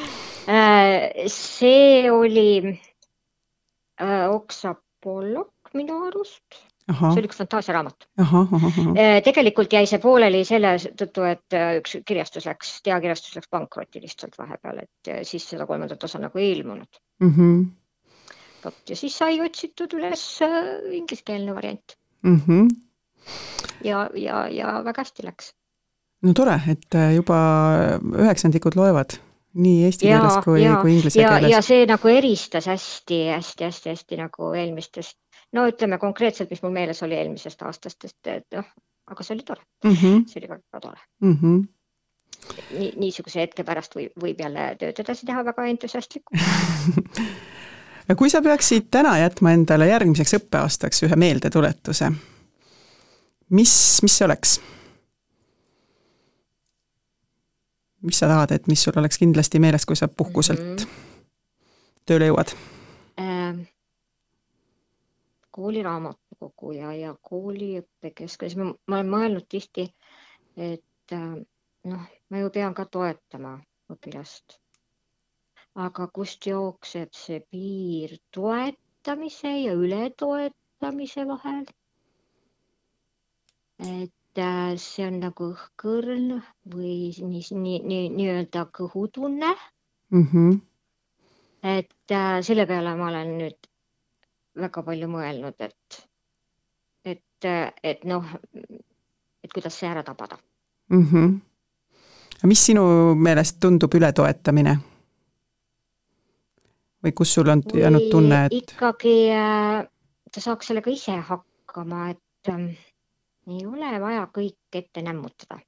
Äh, 0.49 1.27
see 1.27 2.11
oli 2.11 2.79
äh, 4.01 4.29
Oksa 4.29 4.75
Pollock 5.03 5.73
minu 5.73 6.05
arust 6.07 6.61
see 6.91 7.21
oli 7.21 7.29
üks 7.29 7.39
fantaasiaraamat. 7.39 8.07
Äh, 8.19 9.19
tegelikult 9.25 9.73
jäi 9.73 9.85
see 9.89 10.01
pooleli 10.03 10.43
selle 10.47 10.75
tõttu, 10.99 11.25
et 11.29 11.55
äh, 11.55 11.77
üks 11.79 11.97
kirjastus 12.07 12.47
läks, 12.49 12.75
teakirjastus 12.85 13.37
läks 13.37 13.51
pankrotti 13.53 14.01
lihtsalt 14.03 14.37
vahepeal, 14.39 14.83
et 14.83 15.11
äh, 15.11 15.23
siis 15.27 15.47
seda 15.49 15.67
kolmandat 15.69 16.03
osa 16.03 16.21
nagu 16.21 16.39
ei 16.41 16.51
ilmunud 16.57 17.01
mm. 17.23 17.33
-hmm. 17.33 17.65
vot 18.65 18.89
ja 18.89 18.99
siis 18.99 19.17
sai 19.17 19.39
otsitud 19.41 19.95
üles 19.95 20.23
ingliskeelne 20.91 21.55
variant 21.55 21.97
mm. 22.21 22.41
-hmm. 22.47 22.69
ja, 23.83 24.09
ja, 24.13 24.47
ja 24.47 24.79
väga 24.85 25.01
hästi 25.05 25.27
läks. 25.27 25.53
no 26.21 26.33
tore, 26.33 26.59
et 26.67 26.99
juba 27.15 27.37
üheksandikud 28.17 28.75
loevad 28.75 29.19
nii 29.53 29.83
eesti 29.85 30.07
ja, 30.07 30.19
keeles 30.19 30.43
kui, 30.43 30.63
kui 30.81 30.95
inglise 30.97 31.21
ja, 31.21 31.35
keeles. 31.35 31.51
ja 31.51 31.61
see 31.61 31.85
nagu 31.85 32.07
eristas 32.09 32.67
hästi-hästi-hästi-hästi 32.67 34.17
nagu 34.17 34.53
eelmistest 34.57 35.17
no 35.53 35.67
ütleme 35.69 35.99
konkreetselt, 36.01 36.49
mis 36.49 36.63
mul 36.63 36.73
meeles 36.75 37.03
oli 37.03 37.15
eelmisest 37.19 37.61
aastast, 37.61 38.05
et, 38.05 38.31
et 38.37 38.57
noh, 38.57 38.67
aga 39.11 39.23
see 39.23 39.35
oli 39.37 39.47
tore 39.47 39.63
mm, 39.83 39.95
-hmm. 39.95 40.27
see 40.27 40.41
oli 40.41 40.49
väga 40.49 40.81
tore 40.81 40.99
mm. 41.21 41.37
-hmm. 41.41 41.63
nii, 42.79 42.93
niisuguse 43.05 43.41
hetke 43.41 43.63
pärast 43.63 43.95
võib, 43.95 44.13
võib 44.21 44.39
jälle 44.39 44.75
tööd 44.79 44.99
edasi 45.05 45.25
teha 45.25 45.45
väga 45.45 45.65
entusiastlikult 45.73 47.23
kui 48.17 48.29
sa 48.29 48.41
peaksid 48.41 48.91
täna 48.91 49.17
jätma 49.17 49.51
endale 49.55 49.87
järgmiseks 49.87 50.35
õppeaastaks 50.39 51.03
ühe 51.07 51.15
meeldetuletuse, 51.15 52.11
mis, 53.49 53.73
mis 54.03 54.17
see 54.17 54.25
oleks? 54.25 54.59
mis 58.03 58.19
sa 58.19 58.27
tahad, 58.27 58.51
et 58.51 58.67
mis 58.67 58.81
sul 58.83 58.97
oleks 58.99 59.17
kindlasti 59.17 59.59
meeles, 59.63 59.85
kui 59.85 59.95
sa 59.95 60.07
puhkuselt 60.07 60.59
mm 60.59 60.75
-hmm. 60.75 60.87
tööle 62.05 62.27
jõuad 62.27 62.55
ähm.? 63.19 63.72
Kooliraamatukogu 65.55 66.71
ja, 66.77 66.93
ja 66.97 67.13
kooliõppekeskus, 67.29 68.55
ma 68.59 68.97
olen 68.97 69.11
mõelnud 69.13 69.47
tihti, 69.49 69.87
et 70.57 71.15
äh, 71.15 71.35
noh, 71.91 72.09
ma 72.29 72.41
ju 72.43 72.51
pean 72.53 72.75
ka 72.77 72.85
toetama 72.97 73.57
õpilast. 73.93 74.59
aga 75.83 76.05
kust 76.13 76.45
jookseb 76.45 77.15
see 77.17 77.39
piir 77.49 78.11
toetamise 78.35 79.53
ja 79.57 79.73
ületoetamise 79.73 81.25
vahel? 81.27 81.65
et 83.79 84.37
äh, 84.37 84.75
see 84.77 85.07
on 85.07 85.19
nagu 85.23 85.49
õhkõrn 85.55 86.37
või 86.75 86.95
nii, 87.17 87.43
nii, 87.63 87.79
nii, 87.89 88.09
nii-öelda 88.19 88.67
kõhutunne 88.79 89.51
mm. 89.53 90.27
-hmm. 90.31 90.61
et 91.75 92.17
äh, 92.21 92.39
selle 92.41 92.67
peale 92.69 92.95
ma 92.95 93.09
olen 93.09 93.37
nüüd 93.41 93.72
väga 94.59 94.83
palju 94.85 95.09
mõelnud, 95.09 95.55
et, 95.59 95.99
et, 97.05 97.47
et 97.83 98.05
noh, 98.05 98.25
et 99.43 99.53
kuidas 99.53 99.79
see 99.79 99.89
ära 99.89 100.03
tabada 100.03 100.37
mm. 100.89 101.05
-hmm. 101.11 101.39
mis 102.47 102.65
sinu 102.65 103.15
meelest 103.15 103.59
tundub 103.59 103.93
ületoetamine? 103.93 104.77
või 107.03 107.11
kus 107.11 107.33
sul 107.33 107.49
on 107.49 107.63
jäänud 107.73 108.09
tunne, 108.11 108.45
et? 108.45 108.53
ikkagi 108.53 109.17
äh, 109.35 109.83
ta 110.31 110.41
saaks 110.41 110.67
sellega 110.71 110.91
ise 110.91 111.17
hakkama, 111.17 112.09
et 112.09 112.49
äh, 112.49 112.69
ei 113.47 113.65
ole 113.65 113.99
vaja 113.99 114.27
kõike 114.31 114.83
ette 114.85 115.01
nämmutada 115.01 115.59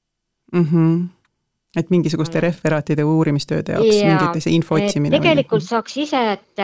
mm. 0.54 0.66
-hmm 0.72 1.06
et 1.76 1.90
mingisuguste 1.90 2.40
referaatide 2.40 3.04
uurimistööde 3.04 3.74
jaoks 3.76 3.98
ja, 3.98 4.08
mingite 4.08 4.50
info 4.50 4.76
otsimine. 4.76 5.18
tegelikult 5.20 5.62
või? 5.62 5.68
saaks 5.68 5.98
ise, 5.98 6.22
et 6.32 6.64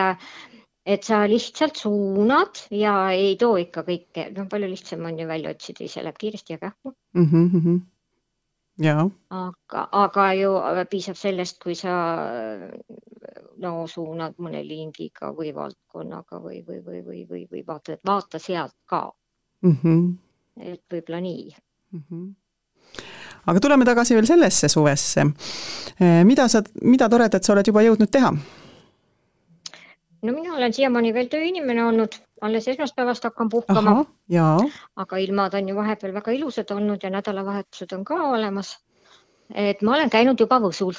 et 0.85 1.03
sa 1.05 1.21
lihtsalt 1.29 1.77
suunad 1.77 2.63
ja 2.73 2.95
ei 3.13 3.35
too 3.39 3.57
ikka 3.61 3.83
kõike, 3.85 4.27
noh, 4.33 4.47
palju 4.49 4.69
lihtsam 4.71 5.05
on 5.05 5.19
ju 5.19 5.27
välja 5.29 5.53
otsida, 5.53 5.85
ise 5.85 6.03
läheb 6.03 6.17
kiiresti 6.17 6.55
ja 6.55 6.61
kähku 6.61 6.93
mm. 7.13 7.27
-hmm. 7.31 7.79
ja. 8.85 9.09
aga, 9.29 9.87
aga 9.91 10.33
ju 10.33 10.51
piisab 10.89 11.15
sellest, 11.15 11.59
kui 11.63 11.75
sa 11.75 11.93
no 13.61 13.87
suunad 13.87 14.37
mõne 14.37 14.63
lingiga 14.65 15.31
või 15.37 15.53
valdkonnaga 15.55 16.41
või, 16.41 16.63
või, 16.67 16.81
või, 16.85 17.05
või, 17.05 17.25
või, 17.29 17.47
või 17.51 17.63
vaata, 17.67 17.97
vaata 18.05 18.39
sealt 18.39 18.75
ka 18.85 19.11
mm. 19.61 19.77
-hmm. 19.83 20.17
et 20.57 20.83
võib-olla 20.89 21.21
nii 21.21 21.49
mm. 21.91 22.03
-hmm 22.09 22.29
aga 23.45 23.59
tuleme 23.59 23.85
tagasi 23.85 24.13
veel 24.13 24.25
sellesse 24.25 24.67
suvesse. 24.69 25.23
mida 26.23 26.47
sa, 26.47 26.61
mida 26.81 27.09
toredat 27.09 27.43
sa 27.43 27.53
oled 27.53 27.67
juba 27.67 27.81
jõudnud 27.81 28.11
teha? 28.11 28.33
No 30.21 30.33
mina 30.33 30.55
olen 30.55 30.73
siiamaani 30.73 31.13
veel 31.13 31.29
tööinimene 31.31 31.85
olnud, 31.85 32.15
alles 32.41 32.67
esmaspäevast 32.67 33.23
hakkan 33.23 33.49
puhkama. 33.49 34.05
aga 34.95 35.17
ilmad 35.17 35.53
on 35.53 35.69
ju 35.69 35.75
vahepeal 35.75 36.13
väga 36.13 36.31
ilusad 36.31 36.71
olnud 36.71 37.03
ja 37.03 37.09
nädalavahetused 37.09 37.93
on 37.97 38.03
ka 38.05 38.15
olemas. 38.29 38.77
et 39.55 39.81
ma 39.81 39.95
olen 39.95 40.09
käinud 40.09 40.39
juba 40.39 40.59
Võsul, 40.59 40.93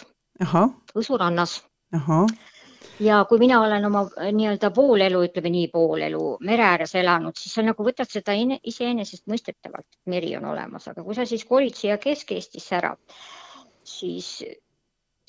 Võsu 0.95 1.19
rannas. 1.19 1.63
ja 3.01 3.25
kui 3.29 3.39
mina 3.39 3.61
olen 3.61 3.85
oma 3.85 4.05
nii-öelda 4.33 4.71
poolelu, 4.71 5.23
ütleme 5.29 5.51
nii, 5.51 5.69
poolelu 5.69 6.37
mere 6.41 6.65
ääres 6.65 6.95
elanud, 6.95 7.37
siis 7.39 7.55
sa 7.55 7.63
nagu 7.63 7.85
võtad 7.85 8.11
seda 8.11 8.35
iseenesestmõistetavalt, 8.73 9.87
et 9.87 10.11
meri 10.11 10.37
on 10.37 10.45
olemas, 10.45 10.89
aga 10.89 11.03
kui 11.03 11.15
sa 11.15 11.27
siis 11.27 11.45
kolid 11.45 11.79
siia 11.79 11.99
Kesk-Eestisse 11.99 12.77
ära, 12.77 12.97
siis 13.85 14.39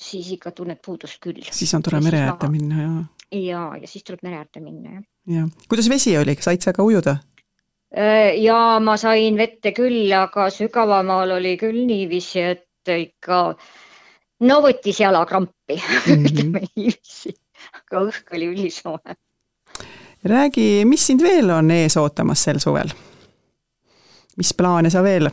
siis 0.04 0.32
ikka 0.34 0.50
tunned 0.50 0.80
puudust 0.84 1.20
küll. 1.22 1.44
siis 1.50 1.74
on 1.74 1.82
tore 1.82 2.00
mere 2.04 2.24
äärde 2.26 2.48
minna 2.50 2.82
ja. 2.82 2.90
Ja, 3.32 3.76
ja 3.80 3.88
siis 3.88 4.04
tuleb 4.04 4.22
mere 4.22 4.42
äärde 4.42 4.60
minna 4.60 4.96
jah. 4.96 5.04
ja, 5.36 5.46
kuidas 5.68 5.88
vesi 5.90 6.16
oli, 6.18 6.36
said 6.40 6.64
sa 6.64 6.72
ka 6.72 6.82
ujuda? 6.82 7.16
Äh, 7.96 8.34
ja 8.42 8.80
ma 8.82 8.96
sain 8.96 9.38
vette 9.38 9.72
küll, 9.72 10.12
aga 10.12 10.48
sügavamal 10.50 11.36
oli 11.36 11.56
küll 11.60 11.84
niiviisi, 11.86 12.40
et 12.42 12.94
ikka 12.94 13.40
no 14.48 14.60
võttis 14.64 15.00
jalakrampi 15.00 15.78
mm, 15.80 16.12
-hmm. 16.12 16.28
ütleme 16.30 16.64
niiviisi, 16.74 17.34
aga 17.72 18.04
õhk 18.08 18.36
oli 18.36 18.50
ülisoe. 18.52 19.16
räägi, 20.24 20.84
mis 20.84 21.06
sind 21.06 21.22
veel 21.22 21.50
on 21.50 21.70
ees 21.70 21.96
ootamas 21.96 22.44
sel 22.44 22.58
suvel? 22.58 22.90
mis 24.36 24.54
plaane 24.54 24.90
sa 24.90 25.02
veel? 25.02 25.30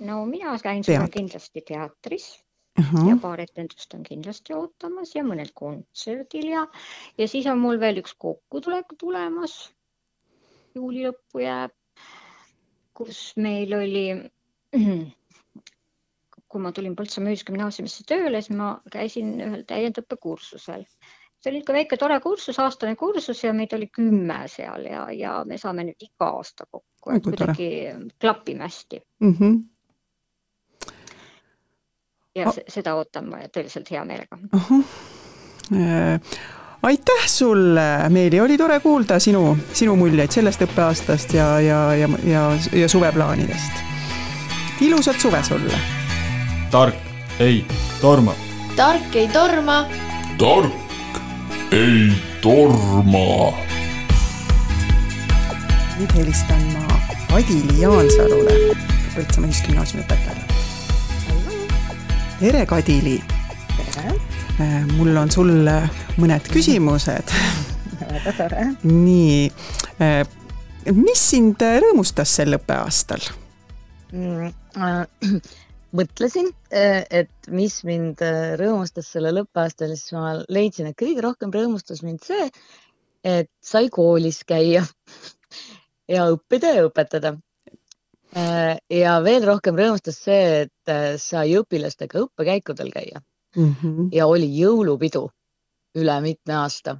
no 0.00 0.24
mina 0.26 0.58
käin 0.62 0.84
suvel 0.84 1.08
kindlasti 1.08 1.60
teatris 1.60 2.40
Aha. 2.78 3.02
ja 3.08 3.16
paar 3.20 3.40
etendust 3.42 3.94
on 3.96 4.02
kindlasti 4.06 4.54
ootamas 4.54 5.14
ja 5.16 5.24
mõnel 5.26 5.50
kontserdil 5.54 6.52
ja, 6.52 6.64
ja 7.18 7.26
siis 7.28 7.48
on 7.50 7.58
mul 7.62 7.80
veel 7.82 7.98
üks 8.02 8.14
kokkutulek 8.14 8.94
tulemas. 9.00 9.72
juuli 10.74 11.02
lõppu 11.08 11.42
jääb, 11.42 11.74
kus 12.94 13.32
meil 13.36 13.74
oli, 13.74 14.04
kui 16.46 16.62
ma 16.62 16.70
tulin 16.72 16.94
Põltsamaa 16.98 17.34
Ühisgümnaasiumisse 17.34 18.06
tööle, 18.06 18.42
siis 18.42 18.56
ma 18.56 18.76
käisin 18.92 19.34
ühel 19.40 19.64
täiendõppekursusel. 19.66 20.86
see 21.40 21.50
oli 21.50 21.64
ikka 21.64 21.74
väike 21.74 21.98
tore 21.98 22.20
kursus, 22.20 22.58
aastane 22.62 22.94
kursus 23.00 23.42
ja 23.44 23.52
meid 23.56 23.74
oli 23.74 23.90
kümme 23.90 24.44
seal 24.52 24.86
ja, 24.86 25.08
ja 25.10 25.34
me 25.44 25.58
saame 25.58 25.88
nüüd 25.90 26.06
iga 26.06 26.30
aasta 26.38 26.70
kokku, 26.70 27.16
et 27.16 27.26
kuidagi 27.26 27.70
klapime 28.20 28.68
hästi 28.68 29.02
mm. 29.20 29.34
-hmm 29.34 29.60
ja 32.36 32.48
oh. 32.48 32.56
seda 32.68 32.94
ootan 32.98 33.28
ma 33.30 33.42
tõeliselt 33.52 33.90
hea 33.90 34.04
meelega. 34.04 34.38
Äh, 35.70 36.20
aitäh 36.82 37.26
sulle, 37.26 38.08
Meeli, 38.08 38.40
oli 38.40 38.58
tore 38.58 38.80
kuulda 38.80 39.18
sinu, 39.22 39.56
sinu 39.72 39.96
muljeid 39.96 40.34
sellest 40.34 40.64
õppeaastast 40.66 41.34
ja, 41.36 41.52
ja, 41.62 41.80
ja, 41.94 42.08
ja, 42.26 42.44
ja 42.72 42.88
suveplaanidest. 42.88 43.84
ilusat 44.80 45.20
suve 45.20 45.42
sulle! 45.46 45.78
tark 46.70 46.96
ei 47.38 47.64
torma. 48.00 48.34
tark 48.76 49.16
ei 49.16 49.28
torma. 49.28 49.84
tark 50.38 51.72
ei 51.72 52.10
torma. 52.42 53.54
nüüd 55.98 56.14
helistan 56.16 56.62
ma 56.74 57.00
Kadili 57.30 57.82
Jaansalule, 57.82 58.54
Põltsamaa 59.14 59.50
Ühisgümnaasiumi 59.52 60.02
õpetajale. 60.02 60.39
Tere, 62.40 62.66
Kadili! 62.66 63.18
Äh, 64.60 64.84
mul 64.96 65.16
on 65.20 65.28
sulle 65.32 65.74
mõned 66.16 66.46
küsimused. 66.48 67.32
väga 68.00 68.32
tore. 68.38 68.62
nii, 68.88 69.50
äh, 70.00 70.22
mis 70.96 71.24
sind 71.34 71.60
rõõmustas 71.60 72.32
sel 72.40 72.56
õppeaastal 72.56 73.26
mm,? 74.14 74.54
Äh, 74.80 75.36
mõtlesin, 76.00 76.48
et 76.70 77.50
mis 77.52 77.76
mind 77.84 78.24
rõõmustas 78.56 79.12
sellel 79.12 79.42
õppeaastal, 79.42 79.92
siis 79.92 80.16
ma 80.16 80.38
leidsin, 80.48 80.88
et 80.88 80.96
kõige 80.96 81.20
rohkem 81.26 81.52
rõõmustas 81.52 82.00
mind 82.06 82.24
see, 82.24 82.48
et 83.26 83.50
sai 83.60 83.92
koolis 83.92 84.40
käia 84.48 84.86
ja 86.14 86.24
õppida 86.32 86.72
ja 86.78 86.88
õpetada. 86.88 87.36
Ja 88.34 89.16
veel 89.24 89.42
rohkem 89.42 89.74
rõõmustas 89.74 90.20
see, 90.22 90.66
et 90.66 91.18
sai 91.18 91.56
õpilastega 91.58 92.20
õppekäikudel 92.22 92.92
käia 92.94 93.18
mm 93.56 93.74
-hmm. 93.82 94.08
ja 94.12 94.26
oli 94.26 94.46
jõulupidu 94.58 95.30
üle 95.98 96.20
mitme 96.20 96.54
aasta. 96.54 96.98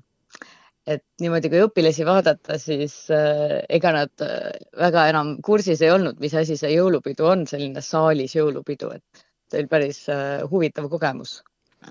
et 0.90 1.04
niimoodi, 1.20 1.50
kui 1.52 1.60
õpilasi 1.62 2.04
vaadata, 2.06 2.56
siis 2.58 2.94
äh, 3.14 3.60
ega 3.68 3.92
nad 3.94 4.22
äh, 4.24 4.48
väga 4.78 5.04
enam 5.10 5.36
kursis 5.44 5.82
ei 5.84 5.90
olnud, 5.92 6.16
mis 6.18 6.34
asi 6.34 6.56
see 6.56 6.72
jõulupidu 6.72 7.28
on, 7.28 7.44
selline 7.46 7.82
saalis 7.84 8.34
jõulupidu, 8.34 8.88
et 8.96 9.22
see 9.52 9.60
oli 9.60 9.70
päris 9.70 10.00
äh, 10.08 10.40
huvitav 10.50 10.88
kogemus 10.90 11.42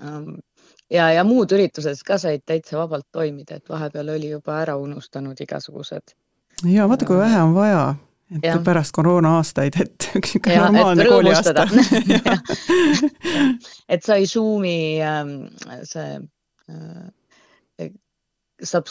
ähm, 0.02 0.34
ja, 0.90 1.06
ja 1.14 1.24
muud 1.24 1.54
üritused 1.54 2.02
ka 2.04 2.18
said 2.18 2.42
täitsa 2.44 2.76
vabalt 2.82 3.06
toimida, 3.12 3.56
et 3.56 3.72
vahepeal 3.72 4.10
oli 4.18 4.34
juba 4.34 4.58
ära 4.60 4.76
unustanud 4.76 5.40
igasugused. 5.40 6.12
ja 6.66 6.88
vaata, 6.88 7.06
kui 7.06 7.16
vähe 7.16 7.40
on 7.40 7.54
vaja, 7.54 7.94
et 8.38 8.44
ja. 8.46 8.58
pärast 8.64 8.94
koroona 8.94 9.36
aastaid, 9.40 9.76
et 9.82 10.08
üks 10.18 10.36
niisugune 10.36 10.58
normaalne 10.62 11.06
kooliaasta 11.08 11.66
et 13.94 14.06
sai 14.06 14.26
Zoomi 14.30 14.76
ähm, 15.04 15.34
see 15.88 16.20
äh, 16.70 17.90
saab, 18.62 18.90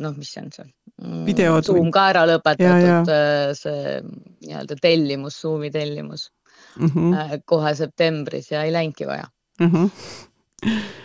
noh, 0.00 0.14
mis 0.16 0.32
see 0.32 0.44
on 0.44 0.52
see? 0.54 0.68
Mm. 0.98 1.62
Zoom 1.66 1.90
ka 1.94 2.08
ära 2.12 2.24
lõpetatud, 2.26 3.10
äh, 3.12 3.50
see 3.58 3.98
nii-öelda 4.02 4.78
tellimus, 4.82 5.40
Zoomi 5.42 5.70
tellimus 5.74 6.30
mm 6.78 6.88
-hmm. 6.94 7.42
kohe 7.44 7.74
septembris 7.74 8.50
ja 8.50 8.62
ei 8.64 8.72
läinudki 8.72 9.06
vaja 9.06 9.28
mm. 9.60 9.70
-hmm 9.70 10.96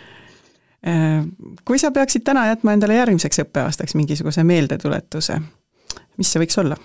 kui 1.64 1.78
sa 1.78 1.90
peaksid 1.90 2.22
täna 2.24 2.46
jätma 2.46 2.72
endale 2.72 2.94
järgmiseks 2.94 3.38
õppeaastaks 3.40 3.94
mingisuguse 3.96 4.44
meeldetuletuse, 4.44 5.38
mis 6.18 6.32
see 6.32 6.42
võiks 6.42 6.58
olla? 6.60 6.76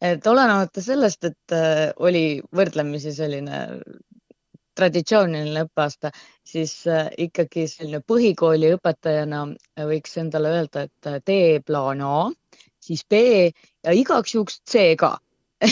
Et 0.00 0.26
olenemata 0.26 0.82
sellest, 0.82 1.24
et 1.28 1.54
oli 2.00 2.40
võrdlemisi 2.56 3.12
selline 3.12 3.60
traditsiooniline 4.80 5.64
õppeaasta, 5.66 6.10
siis 6.46 6.74
äh, 6.90 7.08
ikkagi 7.26 7.66
selline 7.70 8.02
põhikooli 8.06 8.74
õpetajana 8.76 9.44
võiks 9.88 10.16
endale 10.22 10.54
öelda, 10.58 10.86
et 10.88 11.10
äh, 11.10 11.18
tee 11.24 11.58
plaan 11.66 12.02
A, 12.04 12.14
siis 12.80 13.02
B 13.08 13.20
ja 13.50 13.96
igaks 13.96 14.36
juhuks 14.36 14.60
C 14.68 14.94
ka. 15.00 15.16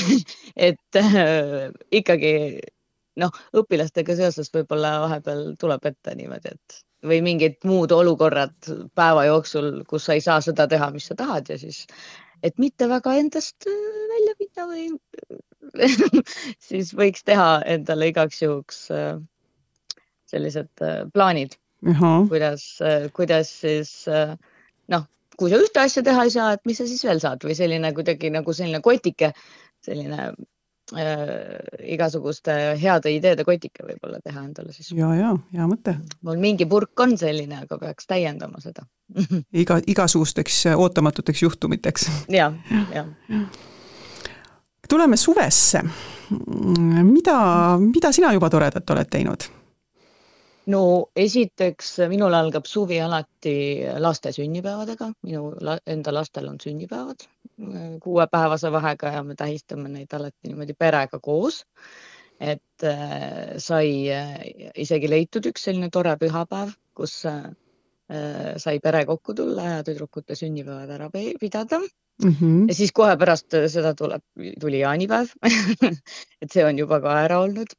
Et 0.68 0.98
äh, 1.00 1.70
ikkagi 1.96 2.32
noh, 3.22 3.32
õpilastega 3.56 4.18
seoses 4.18 4.50
võib-olla 4.52 4.98
vahepeal 5.06 5.54
tuleb 5.58 5.86
ette 5.88 6.12
niimoodi, 6.18 6.52
et 6.52 6.82
või 7.08 7.22
mingid 7.24 7.56
muud 7.64 7.94
olukorrad 7.94 8.68
päeva 8.98 9.24
jooksul, 9.30 9.70
kus 9.88 10.04
sa 10.04 10.18
ei 10.18 10.20
saa 10.20 10.42
seda 10.44 10.66
teha, 10.68 10.90
mis 10.92 11.06
sa 11.08 11.16
tahad 11.16 11.48
ja 11.48 11.56
siis, 11.58 11.86
et 12.42 12.58
mitte 12.58 12.88
väga 12.90 13.14
endast 13.20 13.66
välja 13.66 14.34
minna 14.38 14.66
või 14.70 14.86
siis 16.68 16.92
võiks 16.96 17.24
teha 17.26 17.48
endale 17.68 18.10
igaks 18.12 18.42
juhuks 18.42 18.84
äh, 18.94 19.16
sellised 20.28 20.84
äh, 20.84 21.00
plaanid, 21.14 21.56
kuidas, 22.30 22.66
äh, 22.84 23.08
kuidas 23.14 23.50
siis 23.62 23.92
noh, 24.08 25.08
kui 25.38 25.52
sa 25.52 25.60
ühte 25.62 25.82
asja 25.82 26.04
teha 26.06 26.26
ei 26.26 26.34
saa, 26.34 26.52
et 26.56 26.64
mis 26.68 26.80
sa 26.80 26.86
siis 26.88 27.04
veel 27.06 27.22
saad 27.22 27.44
või 27.44 27.56
selline 27.58 27.92
kuidagi 27.96 28.32
nagu 28.34 28.54
selline 28.56 28.82
kotike, 28.84 29.32
selline 29.84 30.32
äh, 30.96 31.56
igasuguste 31.94 32.54
heade 32.80 33.12
ideede 33.14 33.44
kotike 33.48 33.86
võib-olla 33.86 34.20
teha 34.24 34.44
endale 34.44 34.72
siis. 34.72 34.92
ja, 34.96 35.10
ja 35.18 35.32
hea 35.54 35.70
mõte. 35.70 35.96
mul 36.26 36.40
mingi 36.42 36.68
purk 36.68 37.00
on 37.04 37.16
selline, 37.20 37.64
aga 37.66 37.80
peaks 37.80 38.08
täiendama 38.10 38.62
seda 38.64 38.86
iga, 39.62 39.80
igasugusteks 39.86 40.64
ootamatuteks 40.76 41.42
juhtumiteks 41.46 42.08
ja, 42.34 42.52
ja, 42.72 43.04
ja 43.28 43.44
tuleme 44.88 45.16
suvesse. 45.16 45.82
mida, 47.02 47.78
mida 47.78 48.12
sina 48.12 48.32
juba 48.32 48.50
toredat 48.50 48.90
oled 48.90 49.08
teinud? 49.10 49.48
No 50.68 50.82
esiteks 51.16 51.94
minul 52.12 52.34
algab 52.36 52.66
suvi 52.68 53.00
alati 53.00 53.56
laste 53.98 54.32
sünnipäevadega, 54.36 55.12
minu 55.24 55.52
enda 55.86 56.14
lastel 56.14 56.48
on 56.50 56.60
sünnipäevad 56.60 57.24
kuuepäevase 58.02 58.72
vahega 58.72 59.12
ja 59.12 59.22
me 59.22 59.34
tähistame 59.34 59.88
neid 59.88 60.12
alati 60.14 60.50
niimoodi 60.50 60.74
perega 60.78 61.18
koos. 61.18 61.64
et 62.40 62.84
äh, 62.86 63.56
sai 63.58 64.10
äh, 64.14 64.34
isegi 64.78 65.08
leitud 65.10 65.48
üks 65.50 65.64
selline 65.66 65.88
tore 65.90 66.12
pühapäev, 66.20 66.70
kus 66.94 67.24
äh, 67.26 67.48
sai 68.62 68.78
pere 68.78 69.00
kokku 69.08 69.34
tulla 69.34 69.64
ja 69.64 69.80
tüdrukute 69.82 70.36
sünnipäevad 70.38 70.92
ära 70.94 71.10
pidada 71.40 71.80
mm. 71.80 72.30
-hmm. 72.30 72.68
ja 72.68 72.74
siis 72.74 72.92
kohe 72.92 73.16
pärast 73.16 73.58
seda 73.74 73.94
tuleb, 73.94 74.22
tuli 74.60 74.78
jaanipäev 74.84 75.34
et 76.42 76.52
see 76.52 76.64
on 76.64 76.78
juba 76.78 77.00
ka 77.00 77.18
ära 77.24 77.40
olnud. 77.40 77.74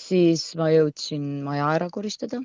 Siis 0.00 0.50
ma 0.58 0.70
jõudsin 0.72 1.26
maja 1.46 1.68
ära 1.76 1.90
koristada. 1.92 2.40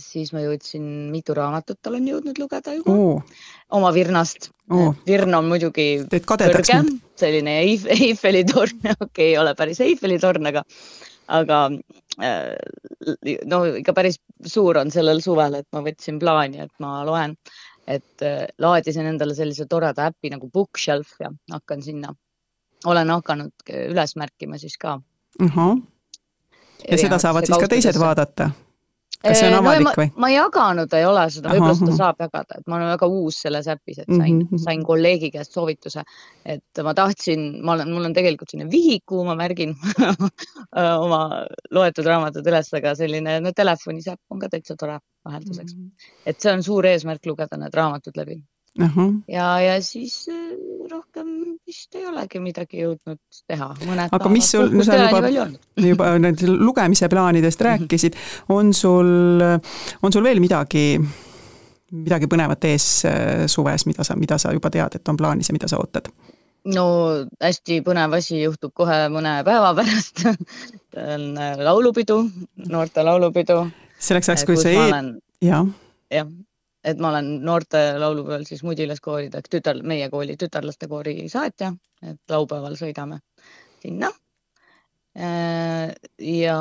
siis 0.00 0.30
ma 0.32 0.40
jõudsin, 0.40 0.84
mitu 1.12 1.34
raamatut 1.36 1.90
olen 1.90 2.06
jõudnud 2.08 2.38
lugeda 2.40 2.72
juba. 2.72 2.92
Oh. 2.92 3.42
oma 3.76 3.90
Virnast. 3.92 4.50
Oh.. 4.72 4.94
Virn 5.06 5.34
on 5.36 5.44
muidugi 5.50 6.06
kõrge, 6.08 6.78
selline 7.20 7.58
Eiffeli 7.66 8.44
torn, 8.48 8.80
okei 8.84 9.04
okay,, 9.04 9.26
ei 9.26 9.36
ole 9.38 9.52
päris 9.58 9.82
Eiffeli 9.84 10.16
torn, 10.22 10.48
aga, 10.48 10.64
aga 11.28 11.60
no 13.44 13.60
ikka 13.82 13.92
päris 13.92 14.16
suur 14.46 14.80
on 14.80 14.90
sellel 14.90 15.20
suvel, 15.20 15.60
et 15.60 15.68
ma 15.76 15.84
võtsin 15.84 16.20
plaani, 16.22 16.64
et 16.64 16.72
ma 16.80 17.02
loen 17.04 17.36
et 17.88 18.24
äh, 18.24 18.46
laadisin 18.60 19.08
endale 19.08 19.34
sellise 19.36 19.66
toreda 19.70 20.08
äpi 20.10 20.32
nagu 20.34 20.50
Bookshelf 20.52 21.14
ja 21.22 21.30
hakkan 21.52 21.82
sinna, 21.82 22.12
olen 22.86 23.10
hakanud 23.10 23.70
üles 23.88 24.14
märkima 24.20 24.60
siis 24.60 24.76
ka 24.80 24.98
uh. 25.42 25.50
-huh. 25.56 25.76
ja 26.90 26.98
seda 26.98 27.18
saavad 27.18 27.46
siis 27.46 27.58
ka 27.58 27.68
teised 27.68 28.00
vaadata? 28.00 28.50
kas 29.22 29.40
see 29.40 29.48
on 29.50 29.56
avalik 29.58 29.88
no, 29.88 29.92
või? 29.98 30.10
ma 30.22 30.28
jaganud 30.30 30.92
ei 30.94 31.04
ole 31.08 31.24
seda, 31.34 31.50
võib-olla 31.50 31.76
seda 31.78 31.94
saab 31.96 32.20
jagada, 32.22 32.58
et 32.60 32.68
ma 32.70 32.76
olen 32.76 32.90
väga 32.92 33.08
uus 33.10 33.40
selles 33.42 33.68
äpis, 33.72 33.98
et 34.04 34.10
sain 34.12 34.36
mm, 34.36 34.44
-hmm. 34.46 34.62
sain 34.62 34.84
kolleegi 34.86 35.30
käest 35.34 35.56
soovituse, 35.56 36.04
et 36.46 36.82
ma 36.86 36.94
tahtsin, 36.94 37.48
ma 37.66 37.74
olen, 37.74 37.90
mul 37.94 38.06
on 38.08 38.14
tegelikult 38.14 38.52
selline 38.52 38.70
vihik, 38.70 39.02
kuhu 39.10 39.24
ma 39.26 39.34
märgin 39.38 39.74
oma 41.06 41.22
loetud 41.74 42.06
raamatud 42.06 42.46
üles, 42.52 42.70
aga 42.78 42.94
selline 42.98 43.40
no 43.42 43.54
telefonis 43.56 44.06
äpp 44.12 44.22
on 44.30 44.44
ka 44.44 44.52
täitsa 44.54 44.78
tore 44.78 45.00
vahelduseks 45.26 45.74
mm. 45.74 45.82
-hmm. 45.82 46.14
et 46.26 46.40
see 46.40 46.52
on 46.52 46.62
suur 46.62 46.86
eesmärk 46.86 47.26
lugeda 47.26 47.58
need 47.58 47.74
raamatud 47.74 48.16
läbi 48.16 48.38
uh. 48.38 48.86
-huh. 48.86 49.22
ja, 49.28 49.50
ja 49.60 49.82
siis 49.82 50.28
rohkem 50.90 51.28
vist 51.66 51.94
ei 51.98 52.06
olegi 52.08 52.40
midagi 52.42 52.82
jõudnud 52.82 53.20
teha. 53.48 53.70
aga 54.10 54.32
mis 54.32 54.50
sul, 54.54 54.70
no 54.72 54.86
sa 54.86 54.98
juba, 55.00 55.46
juba 55.84 56.10
nüüd 56.22 56.44
lugemise 56.48 57.08
plaanidest 57.12 57.60
mhm. 57.60 57.68
rääkisid, 57.68 58.18
on 58.54 58.72
sul, 58.74 59.42
on 60.02 60.14
sul 60.14 60.24
veel 60.24 60.42
midagi, 60.44 60.86
midagi 61.92 62.30
põnevat 62.30 62.64
ees 62.70 62.88
äh, 63.08 63.46
suves, 63.50 63.86
mida 63.88 64.06
sa, 64.06 64.16
mida 64.16 64.38
sa 64.40 64.54
juba 64.56 64.72
tead, 64.74 64.98
et 64.98 65.08
on 65.08 65.20
plaanis 65.20 65.50
ja 65.50 65.56
mida 65.56 65.70
sa 65.70 65.80
ootad? 65.80 66.10
no 66.74 66.84
hästi 67.42 67.80
põnev 67.86 68.16
asi 68.18 68.42
juhtub 68.42 68.72
kohe 68.76 69.04
mõne 69.12 69.38
päeva 69.46 69.70
pärast 69.78 70.24
on 71.14 71.30
äh, 71.38 71.54
laulupidu, 71.62 72.22
noorte 72.68 73.04
laulupidu. 73.06 73.62
selleks 73.98 74.32
ajaks, 74.32 74.46
kui 74.48 74.58
see 74.60 74.74
e... 74.74 75.02
jah. 75.46 75.68
jah, 76.12 76.28
et 76.84 77.00
ma 77.02 77.10
olen 77.12 77.30
noorte 77.44 77.80
laulupeol 77.98 78.46
siis 78.48 78.62
mudilaskooride, 78.66 79.42
tütar, 79.50 79.82
meie 79.82 80.08
kooli 80.12 80.36
tütarlastekoori 80.38 81.20
saatja, 81.32 81.72
et 82.02 82.20
laupäeval 82.30 82.78
sõidame 82.78 83.20
sinna. 83.82 84.10
Äh, 85.18 85.94
ja 86.22 86.56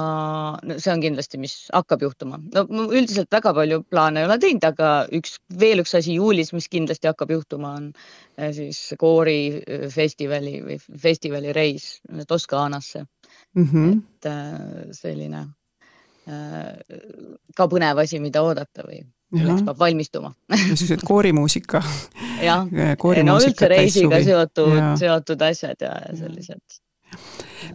no 0.66 0.78
see 0.82 0.90
on 0.90 1.02
kindlasti, 1.04 1.38
mis 1.38 1.68
hakkab 1.76 2.02
juhtuma. 2.02 2.40
no 2.56 2.88
üldiselt 2.88 3.30
väga 3.30 3.52
palju 3.54 3.84
plaane 3.86 4.24
ei 4.24 4.26
ole 4.26 4.38
teinud, 4.42 4.64
aga 4.66 4.88
üks, 5.14 5.36
veel 5.62 5.84
üks 5.84 5.94
asi 6.00 6.16
juulis, 6.16 6.50
mis 6.58 6.66
kindlasti 6.72 7.10
hakkab 7.12 7.36
juhtuma, 7.36 7.76
on 7.78 7.92
äh, 8.40 8.50
siis 8.58 8.80
koorifestivali 8.98 10.56
või 10.66 10.80
festivali 10.80 11.54
reis 11.54 12.00
Toskaanasse 12.28 13.04
mm. 13.04 13.68
-hmm. 13.68 13.94
et 14.02 14.32
äh, 14.32 14.90
selline 15.04 15.46
ka 17.56 17.70
põnev 17.72 18.02
asi, 18.02 18.18
mida 18.20 18.42
oodata 18.44 18.84
või 18.84 18.98
milleks 19.36 19.64
peab 19.68 19.80
valmistuma 19.80 20.34
niisugused 20.54 21.04
koorimuusika. 21.08 21.84
jah, 22.44 22.68
no 22.68 23.40
üldse 23.40 23.72
reisiga 23.72 24.22
seotud, 24.24 24.76
seotud 25.02 25.48
asjad 25.50 25.88
ja, 25.88 25.96
ja 26.08 26.20
sellised 26.20 26.82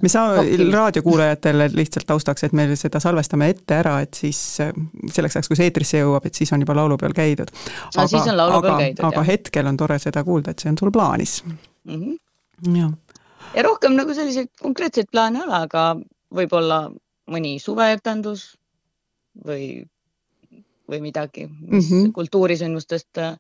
me 0.03 0.09
saa-, 0.09 0.45
raadiokuulajatele 0.73 1.71
lihtsalt 1.75 2.07
taustaks, 2.07 2.45
et 2.45 2.53
me 2.57 2.67
seda 2.77 3.01
salvestame 3.03 3.49
ette 3.53 3.77
ära, 3.77 3.99
et 4.05 4.15
siis 4.17 4.41
selleks 4.59 5.37
ajaks, 5.37 5.51
kui 5.51 5.59
see 5.59 5.69
eetrisse 5.71 6.03
jõuab, 6.03 6.27
et 6.29 6.39
siis 6.39 6.53
on 6.55 6.65
juba 6.65 6.77
laulupeol 6.79 7.15
käidud. 7.17 7.53
no 7.97 8.07
siis 8.11 8.27
on 8.27 8.37
laulupeol 8.39 8.79
käidud, 8.79 9.05
jah. 9.05 9.13
aga 9.13 9.25
hetkel 9.29 9.71
on 9.71 9.79
tore 9.81 9.99
seda 10.03 10.25
kuulda, 10.27 10.55
et 10.55 10.65
see 10.65 10.73
on 10.73 10.81
sul 10.81 10.93
plaanis 10.95 11.43
mm. 11.45 11.59
-hmm. 11.93 12.77
jah. 12.81 12.93
ja 13.57 13.67
rohkem 13.69 13.97
nagu 13.99 14.15
selliseid 14.15 14.53
konkreetseid 14.63 15.11
plaane 15.13 15.41
ei 15.41 15.47
ole, 15.47 15.63
aga 15.69 15.87
võib-olla 16.35 16.85
mõni 17.31 17.59
suveetendus 17.63 18.47
või, 19.47 19.85
või 20.93 21.03
midagi, 21.09 21.49
mis 21.49 21.91
mm 21.91 21.99
-hmm. 21.99 22.13
kultuurisündmustest 22.17 23.19
äh, 23.19 23.37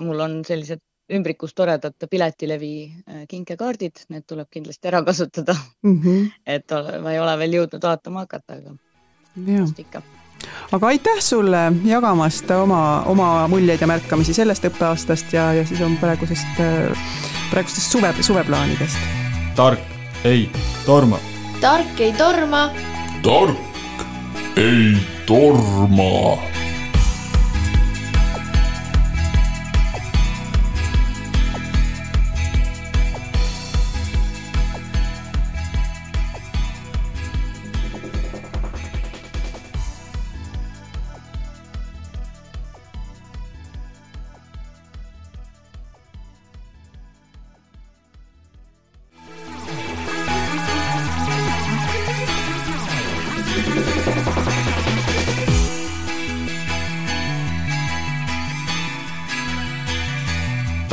mul 0.00 0.20
on 0.20 0.42
sellised 0.46 0.82
ümbrikus 1.12 1.54
toredad 1.54 2.08
piletilevi 2.10 2.74
äh, 2.88 3.22
kinkekaardid, 3.28 4.06
need 4.08 4.24
tuleb 4.26 4.48
kindlasti 4.50 4.88
ära 4.88 5.02
kasutada 5.04 5.54
mm. 5.82 6.00
-hmm. 6.00 6.30
et 6.56 6.76
ma 7.02 7.12
ei 7.12 7.20
ole 7.20 7.38
veel 7.38 7.60
jõudnud 7.60 7.82
vaatama 7.82 8.26
hakata, 8.26 8.60
aga 8.60 8.76
vast 9.60 9.78
ikka 9.78 10.02
aga 10.72 10.86
aitäh 10.86 11.20
sulle 11.20 11.72
jagamast 11.84 12.50
oma, 12.50 13.02
oma 13.06 13.48
muljeid 13.48 13.80
ja 13.80 13.86
märkamisi 13.86 14.34
sellest 14.34 14.64
õppeaastast 14.64 15.32
ja, 15.32 15.52
ja 15.52 15.66
siis 15.66 15.80
on 15.80 15.96
praegusest, 15.96 16.62
praegustest 17.50 17.92
suve, 17.92 18.14
suveplaanidest. 18.20 18.96
tark 19.56 19.80
ei 20.24 20.50
torma. 20.86 21.18
tark 21.60 22.00
ei 22.00 22.12
torma. 22.12 22.70
tark 23.22 23.73
ei 24.56 24.96
torma 25.26 26.38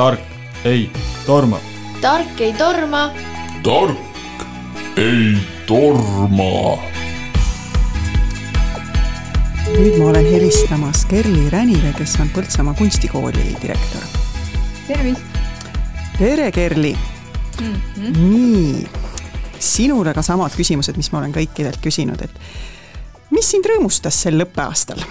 tark 0.01 0.21
ei 0.65 0.89
torma. 1.25 1.59
tark 2.01 2.39
ei 2.41 2.53
torma. 2.53 3.11
tark 3.63 3.99
ei 4.97 5.37
torma. 5.69 6.77
nüüd 9.75 9.99
ma 9.99 10.07
olen 10.09 10.25
helistamas 10.25 11.05
Kerli 11.05 11.45
Ränile, 11.53 11.93
kes 11.93 12.17
on 12.17 12.33
Põltsamaa 12.33 12.73
kunstikooli 12.73 13.45
direktor. 13.61 14.01
tervist. 14.87 15.21
tere, 16.17 16.51
Kerli 16.51 16.97
mm. 17.61 17.75
-hmm. 17.95 18.17
nii, 18.17 18.87
sinule 19.59 20.13
ka 20.17 20.25
samad 20.25 20.57
küsimused, 20.57 20.97
mis 20.97 21.11
ma 21.11 21.21
olen 21.21 21.37
kõikidelt 21.37 21.77
küsinud, 21.77 22.25
et 22.25 22.41
mis 23.29 23.51
sind 23.53 23.69
rõõmustas 23.69 24.17
sel 24.25 24.49
õppeaastal? 24.49 25.05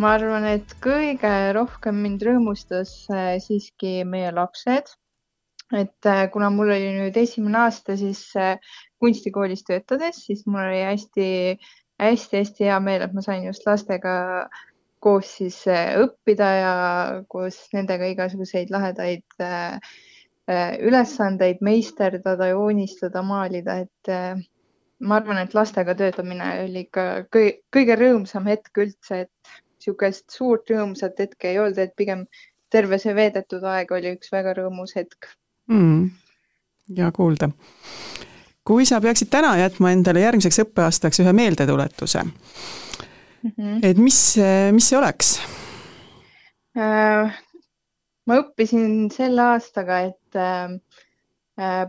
Ma 0.00 0.14
arvan, 0.16 0.44
et 0.48 0.74
kõige 0.82 1.30
rohkem 1.54 2.00
mind 2.02 2.22
rõõmustas 2.26 2.92
äh, 3.14 3.36
siiski 3.42 4.02
meie 4.08 4.32
lapsed. 4.34 4.90
et 5.74 6.06
äh, 6.06 6.26
kuna 6.30 6.50
mul 6.50 6.70
oli 6.74 6.90
nüüd 6.96 7.16
esimene 7.16 7.58
aasta 7.64 7.96
siis 7.98 8.20
äh, 8.36 8.58
kunstikoolis 9.00 9.64
töötades, 9.64 10.18
siis 10.26 10.44
mul 10.46 10.62
oli 10.66 10.82
hästi-hästi-hästi 10.84 12.66
hea 12.68 12.80
meel, 12.82 13.06
et 13.06 13.14
ma 13.14 13.22
sain 13.22 13.46
just 13.46 13.66
lastega 13.66 14.48
koos 15.04 15.30
siis 15.38 15.60
õppida 15.68 16.50
ja 16.58 16.74
koos 17.28 17.58
nendega 17.76 18.06
igasuguseid 18.08 18.70
lahedaid 18.72 19.24
ülesandeid 20.84 21.60
meisterdada, 21.64 22.48
joonistada, 22.52 23.22
maalida, 23.24 23.76
et 23.84 24.12
ma 25.04 25.18
arvan, 25.20 25.40
et 25.42 25.54
lastega 25.56 25.94
töötamine 25.98 26.48
oli 26.64 26.86
ikka 26.86 27.04
kõige, 27.32 27.58
kõige 27.72 27.98
rõõmsam 28.00 28.48
hetk 28.48 28.80
üldse, 28.84 29.24
et 29.26 29.54
niisugust 29.84 30.30
suurt 30.32 30.70
rõõmsat 30.70 31.18
hetke 31.20 31.50
ei 31.50 31.58
olnud, 31.60 31.78
et 31.78 31.92
pigem 31.96 32.26
terve 32.72 32.98
see 32.98 33.14
veedetud 33.14 33.64
aeg 33.68 33.92
oli 33.92 34.14
üks 34.16 34.32
väga 34.32 34.54
rõõmus 34.56 34.96
hetk 34.96 35.28
mm,. 35.68 36.10
hea 36.96 37.10
kuulda. 37.12 37.50
kui 38.64 38.86
sa 38.88 39.00
peaksid 39.04 39.30
täna 39.30 39.56
jätma 39.60 39.92
endale 39.92 40.24
järgmiseks 40.24 40.62
õppeaastaks 40.64 41.20
ühe 41.20 41.32
meeldetuletuse 41.32 42.22
mm, 42.24 43.50
-hmm. 43.50 43.80
et 43.82 43.98
mis, 43.98 44.20
mis 44.72 44.88
see 44.88 44.98
oleks 44.98 45.38
äh,? 46.78 47.42
ma 48.26 48.40
õppisin 48.40 49.10
selle 49.12 49.48
aastaga, 49.54 50.00
et 50.08 50.38
äh, 50.38 50.76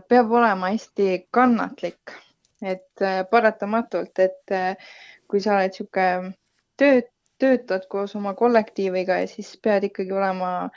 peab 0.08 0.32
olema 0.32 0.72
hästi 0.74 1.26
kannatlik, 1.34 2.14
et 2.62 3.04
äh, 3.04 3.22
paratamatult, 3.30 4.18
et 4.22 4.54
äh, 4.54 4.90
kui 5.28 5.42
sa 5.42 5.56
oled 5.56 5.72
niisugune 5.72 6.34
tööd 6.80 7.08
töötad 7.38 7.86
koos 7.88 8.16
oma 8.16 8.34
kollektiiviga 8.34 9.18
ja 9.20 9.28
siis 9.28 9.56
pead 9.62 9.84
ikkagi 9.90 10.12
olema 10.12 10.70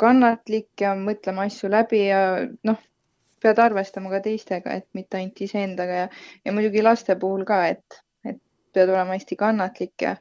kannatlik 0.00 0.80
ja 0.80 0.94
mõtlema 0.98 1.46
asju 1.46 1.70
läbi 1.72 2.02
ja 2.06 2.20
noh, 2.68 2.80
pead 3.42 3.60
arvestama 3.62 4.10
ka 4.12 4.20
teistega, 4.24 4.74
et 4.74 4.88
mitte 4.96 5.20
ainult 5.20 5.40
iseendaga 5.46 6.02
ja, 6.02 6.08
ja 6.44 6.54
muidugi 6.56 6.82
laste 6.82 7.16
puhul 7.20 7.44
ka, 7.48 7.62
et, 7.72 8.00
et 8.26 8.40
pead 8.74 8.92
olema 8.92 9.16
hästi 9.16 9.38
kannatlik 9.40 10.06
ja, 10.08 10.16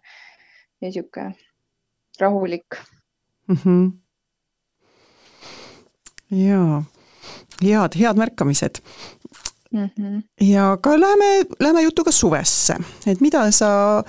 ja 0.81 0.91
sihuke 0.91 1.29
rahulik 2.19 2.79
mm. 3.47 3.57
-hmm. 3.63 3.91
ja 6.31 6.83
head, 7.63 7.99
head 7.99 8.17
märkamised 8.17 8.83
mm. 9.75 9.89
-hmm. 9.99 10.23
ja 10.41 10.77
ka 10.81 10.95
läheme, 10.99 11.45
läheme 11.59 11.81
jutuga 11.81 12.11
suvesse, 12.11 12.77
et 13.07 13.21
mida 13.21 13.51
sa 13.51 14.03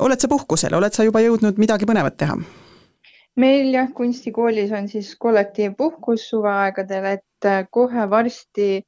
oled 0.00 0.20
sa 0.20 0.28
puhkusel, 0.28 0.74
oled 0.74 0.92
sa 0.92 1.04
juba 1.04 1.20
jõudnud 1.20 1.58
midagi 1.58 1.86
põnevat 1.86 2.16
teha? 2.16 2.38
meil 3.36 3.72
jah, 3.74 3.88
kunstikoolis 3.94 4.72
on 4.72 4.88
siis 4.88 5.14
kollektiivpuhkus 5.18 6.28
suveaegadel, 6.30 7.08
et 7.18 7.48
äh, 7.50 7.64
kohe 7.70 8.10
varsti 8.10 8.84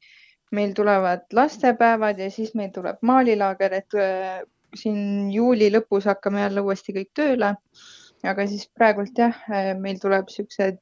meil 0.54 0.74
tulevad 0.74 1.26
lastepäevad 1.32 2.18
ja 2.22 2.30
siis 2.30 2.54
meil 2.54 2.70
tuleb 2.74 3.02
maalilaager, 3.02 3.74
et 3.74 3.98
äh, 3.98 4.40
siin 4.76 5.32
juuli 5.32 5.70
lõpus 5.74 6.06
hakkame 6.06 6.44
jälle 6.44 6.62
uuesti 6.62 6.94
kõik 6.96 7.12
tööle. 7.14 7.54
aga 8.26 8.46
siis 8.50 8.70
praegult 8.74 9.18
jah, 9.18 9.34
äh, 9.50 9.74
meil 9.78 9.98
tuleb 10.02 10.30
siuksed 10.32 10.78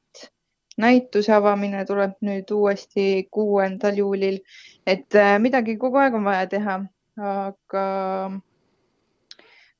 näituse 0.77 1.33
avamine 1.33 1.85
tuleb 1.85 2.17
nüüd 2.25 2.51
uuesti 2.51 3.27
kuuendal 3.31 3.95
juulil, 4.01 4.41
et 4.87 5.15
midagi 5.39 5.77
kogu 5.79 6.01
aeg 6.01 6.17
on 6.19 6.27
vaja 6.27 6.49
teha, 6.51 6.81
aga 7.15 7.85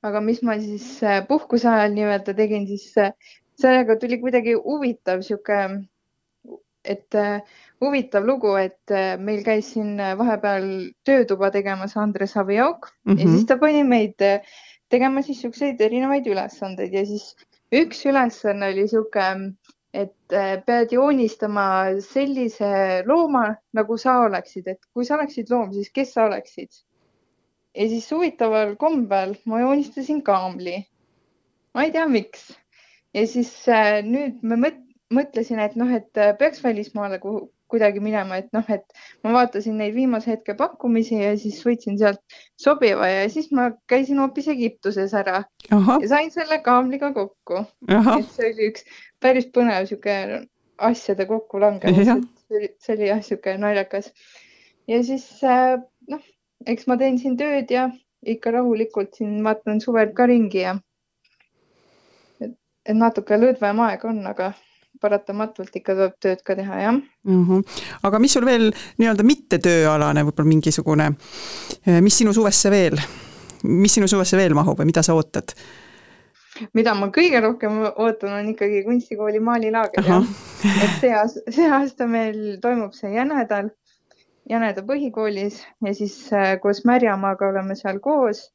aga 0.06 0.22
mis 0.22 0.42
ma 0.46 0.58
siis 0.62 0.86
äh, 1.04 1.24
puhkuse 1.28 1.68
ajal 1.72 1.96
nii-öelda 1.96 2.36
tegin, 2.38 2.68
siis 2.70 2.94
äh, 3.02 3.14
sellega 3.62 3.98
tuli 4.02 4.20
kuidagi 4.22 4.56
huvitav 4.58 5.24
sihuke, 5.26 5.60
et 6.86 7.18
äh, 7.18 7.42
huvitav 7.82 8.28
lugu, 8.28 8.54
et 8.62 8.94
meil 9.20 9.42
käis 9.48 9.72
siin 9.74 9.98
vahepeal 10.20 10.68
töötuba 11.08 11.50
tegemas 11.54 11.98
Andres 11.98 12.38
Aviauk 12.38 12.92
mm 13.04 13.14
-hmm. 13.14 13.20
ja 13.20 13.32
siis 13.34 13.46
ta 13.50 13.58
pani 13.58 13.84
meid 13.84 14.22
tegema 14.90 15.22
siis 15.22 15.42
siukseid 15.42 15.82
erinevaid 15.82 16.28
ülesandeid 16.30 16.94
ja 16.94 17.06
siis 17.06 17.36
üks 17.74 18.06
ülesanne 18.06 18.70
oli 18.74 18.88
sihuke, 18.88 19.26
et 19.96 20.36
pead 20.68 20.92
joonistama 20.92 21.68
sellise 22.04 23.04
looma, 23.08 23.46
nagu 23.78 23.98
sa 24.02 24.18
oleksid, 24.26 24.68
et 24.68 24.82
kui 24.94 25.08
sa 25.08 25.16
oleksid 25.16 25.54
loom, 25.54 25.72
siis 25.74 25.94
kes 25.96 26.12
sa 26.18 26.26
oleksid 26.28 26.74
ja 27.76 27.90
siis 27.90 28.12
huvitaval 28.12 28.76
kombel 28.76 29.36
ma 29.46 29.60
joonistasin 29.60 30.22
kaamli. 30.24 30.86
ma 31.74 31.84
ei 31.84 31.92
tea, 31.92 32.08
miks. 32.08 32.48
ja 33.14 33.28
siis 33.28 33.52
äh, 33.70 34.00
nüüd 34.04 34.44
ma 34.44 34.58
mõt 34.60 34.82
mõtlesin, 35.14 35.60
et 35.62 35.76
noh, 35.80 35.92
et 35.94 36.18
äh, 36.18 36.34
peaks 36.40 36.64
välismaale 36.64 37.20
kuidagi 37.72 38.02
minema, 38.04 38.38
et 38.42 38.52
noh, 38.54 38.66
et 38.70 38.84
ma 39.26 39.32
vaatasin 39.34 39.78
neid 39.80 39.96
viimase 39.96 40.30
hetke 40.32 40.54
pakkumisi 40.58 41.18
ja 41.18 41.32
siis 41.40 41.58
võtsin 41.66 41.98
sealt 42.02 42.22
sobiva 42.62 43.08
ja 43.10 43.24
siis 43.32 43.50
ma 43.56 43.72
käisin 43.90 44.22
hoopis 44.22 44.50
Egiptuses 44.54 45.16
ära 45.18 45.42
Aha. 45.74 45.98
ja 46.04 46.12
sain 46.12 46.32
selle 46.34 46.60
kaamliga 46.66 47.12
kokku. 47.16 47.66
et 47.90 48.30
see 48.36 48.52
oli 48.52 48.70
üks 48.70 48.86
päris 49.22 49.50
põnev 49.56 49.90
sihuke 49.90 50.46
asjade 50.78 51.26
kokkulangemus, 51.26 52.30
et 52.62 52.78
see 52.84 52.98
oli 52.98 53.10
jah, 53.10 53.22
sihuke 53.26 53.58
naljakas. 53.58 54.12
ja 54.88 55.02
siis 55.04 55.26
äh, 55.44 55.80
noh, 56.12 56.22
eks 56.66 56.88
ma 56.88 57.00
teen 57.02 57.18
siin 57.22 57.38
tööd 57.40 57.72
ja 57.74 57.90
ikka 58.26 58.54
rahulikult 58.56 59.18
siin 59.18 59.42
vaatan 59.46 59.82
suvel 59.82 60.14
ka 60.18 60.30
ringi 60.30 60.62
ja, 60.62 60.78
et 62.42 62.98
natuke 62.98 63.38
lõdvem 63.42 63.82
aeg 63.88 64.06
on, 64.06 64.22
aga 64.30 64.54
paratamatult 65.02 65.76
ikka 65.76 65.96
tuleb 65.96 66.18
tööd 66.24 66.44
ka 66.46 66.58
teha, 66.58 66.82
jah. 66.82 67.00
aga 68.04 68.20
mis 68.24 68.36
sul 68.36 68.46
veel 68.48 68.70
nii-öelda 68.72 69.26
mitte 69.28 69.60
tööalane 69.64 70.26
võib-olla 70.28 70.52
mingisugune, 70.52 71.10
mis 72.02 72.20
sinu 72.22 72.34
suvesse 72.36 72.72
veel, 72.74 73.00
mis 73.64 73.98
sinu 73.98 74.08
suvesse 74.12 74.38
veel 74.38 74.58
mahub 74.58 74.80
või 74.80 74.92
mida 74.92 75.04
sa 75.06 75.18
ootad? 75.18 75.56
mida 76.74 76.94
ma 76.96 77.10
kõige 77.12 77.42
rohkem 77.44 77.82
ootan, 77.92 78.38
on 78.40 78.52
ikkagi 78.54 78.84
kunstikooli 78.86 79.42
maalilaager, 79.44 80.06
jah. 80.08 80.28
et 80.64 80.94
see 81.02 81.12
aasta, 81.12 81.44
see 81.52 81.66
aasta 81.68 82.08
meil 82.08 82.62
toimub 82.64 82.96
see 82.96 83.12
jänedal, 83.12 83.74
Jäneda 84.46 84.84
põhikoolis 84.86 85.64
ja 85.82 85.92
siis 85.98 86.16
äh, 86.34 86.52
koos 86.62 86.84
Märjamaaga 86.86 87.48
oleme 87.50 87.76
seal 87.80 87.98
koos. 88.00 88.52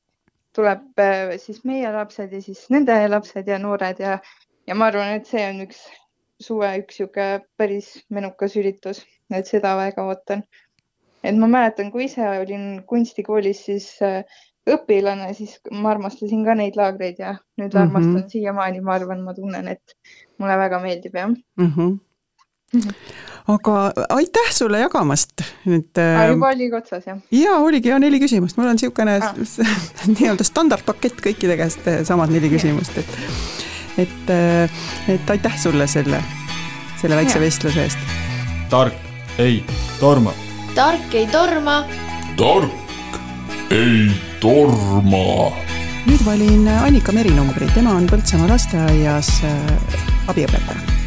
tuleb 0.55 0.99
äh, 0.99 1.37
siis 1.39 1.65
meie 1.65 1.91
lapsed 1.95 2.33
ja 2.35 2.41
siis 2.43 2.65
nende 2.71 2.95
lapsed 3.09 3.47
ja 3.47 3.59
noored 3.59 3.99
ja, 4.03 4.17
ja 4.67 4.75
ma 4.75 4.89
arvan, 4.91 5.13
et 5.19 5.27
see 5.27 5.43
on 5.47 5.61
üks 5.67 5.83
suve 6.41 6.71
üks 6.81 7.01
sihuke 7.01 7.29
päris 7.61 7.93
menukas 8.11 8.57
üritus, 8.61 9.05
et 9.33 9.49
seda 9.51 9.77
väga 9.79 10.07
ootan. 10.09 10.45
et 11.25 11.37
ma 11.37 11.47
mäletan, 11.47 11.91
kui 11.93 12.07
ise 12.09 12.25
olin 12.25 12.83
kunstikoolis, 12.89 13.65
siis 13.69 13.89
äh, 14.03 14.25
õpilane, 14.71 15.33
siis 15.37 15.59
ma 15.71 15.93
armastasin 15.95 16.45
ka 16.47 16.55
neid 16.57 16.77
laagreid 16.81 17.19
ja 17.21 17.35
nüüd 17.61 17.73
mm 17.73 17.77
-hmm. 17.77 17.83
armastan 17.83 18.31
siiamaani, 18.31 18.81
ma 18.81 18.95
arvan, 18.95 19.25
ma 19.25 19.35
tunnen, 19.35 19.69
et 19.69 19.97
mulle 20.39 20.57
väga 20.59 20.81
meeldib, 20.81 21.15
jah 21.15 21.29
mm. 21.29 21.73
-hmm 21.77 21.99
aga 23.49 23.93
aitäh 24.15 24.51
sulle 24.55 24.79
jagamast 24.79 25.43
nüüd 25.67 25.99
äh,. 25.99 26.29
juba 26.31 26.53
oligi 26.55 26.77
otsas 26.77 27.07
jah? 27.07 27.19
ja 27.35 27.57
oligi 27.59 27.89
ja 27.89 27.99
neli 27.99 28.21
küsimust, 28.23 28.57
mul 28.57 28.71
on 28.71 28.79
niisugune 28.79 29.17
ah. 29.19 29.35
nii-öelda 30.15 30.47
standardpakett 30.47 31.19
kõikide 31.25 31.57
käest 31.59 31.89
samad 32.07 32.31
neli 32.31 32.53
küsimust, 32.53 32.99
et 33.03 33.70
et, 33.99 34.31
äh, 34.31 34.71
et 35.09 35.31
aitäh 35.31 35.57
sulle 35.59 35.87
selle, 35.87 36.23
selle 37.01 37.17
väikse 37.17 37.39
ja. 37.39 37.45
vestluse 37.45 37.83
eest. 37.83 37.99
tark 38.71 38.95
ei 39.39 39.65
torma. 40.01 40.33
tark 40.75 41.15
ei 41.15 41.27
torma. 41.27 41.85
tark 42.37 43.21
ei 43.71 44.11
torma. 44.41 45.51
nüüd 46.07 46.25
valin 46.27 46.69
Annika 46.69 47.13
Meri 47.13 47.35
numbri, 47.35 47.69
tema 47.75 47.97
on 47.99 48.09
Põltsamaa 48.11 48.49
lasteaias 48.55 49.35
äh, 49.45 50.31
abiõpetaja. 50.31 51.01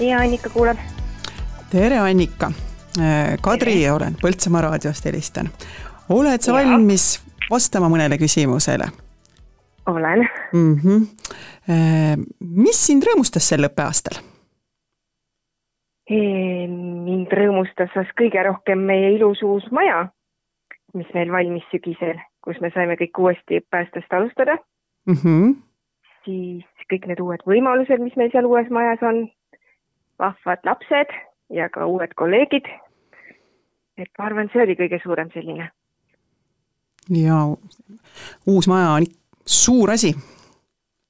ja 0.00 0.18
Annika 0.18 0.48
kuuleb. 0.50 0.78
tere, 1.70 1.98
Annika. 1.98 2.52
Äh, 2.98 3.38
Kadri 3.42 3.74
tere. 3.74 3.92
olen 3.92 4.16
Põltsamaa 4.22 4.64
raadiost 4.66 5.04
helistan. 5.04 5.46
oled 6.08 6.42
sa 6.42 6.50
ja. 6.50 6.56
valmis 6.58 7.20
vastama 7.50 7.86
mõnele 7.88 8.18
küsimusele? 8.18 8.88
olen 9.86 10.26
mm. 10.52 10.74
-hmm. 10.74 12.24
mis 12.40 12.86
sind 12.86 13.06
rõõmustas 13.06 13.46
sel 13.48 13.68
õppeaastal? 13.68 14.18
mind 16.10 17.30
rõõmustas 17.32 17.94
kõige 18.18 18.42
rohkem 18.42 18.78
meie 18.78 19.12
ilus 19.14 19.42
uus 19.42 19.70
maja, 19.70 20.08
mis 20.94 21.06
meil 21.14 21.30
valmis 21.30 21.62
sügisel, 21.70 22.18
kus 22.42 22.58
me 22.60 22.70
saime 22.74 22.98
kõik 22.98 23.18
uuesti 23.18 23.62
õppeaastast 23.62 24.12
alustada 24.18 24.58
mm. 25.06 25.14
-hmm. 25.14 25.56
siis 26.24 26.66
kõik 26.90 27.06
need 27.06 27.20
uued 27.20 27.46
võimalused, 27.46 28.02
mis 28.02 28.16
meil 28.16 28.34
seal 28.34 28.50
uues 28.50 28.66
majas 28.70 29.02
on, 29.02 29.28
vahvad 30.18 30.58
lapsed 30.64 31.29
ja 31.50 31.68
ka 31.68 31.86
uued 31.86 32.14
kolleegid. 32.16 32.66
et 33.98 34.10
ma 34.18 34.26
arvan, 34.26 34.50
see 34.52 34.62
oli 34.62 34.76
kõige 34.78 35.00
suurem 35.02 35.30
selline. 35.34 35.70
ja 37.10 37.40
uus 38.46 38.68
maja 38.68 38.90
on 38.98 39.06
suur 39.46 39.90
asi. 39.90 40.14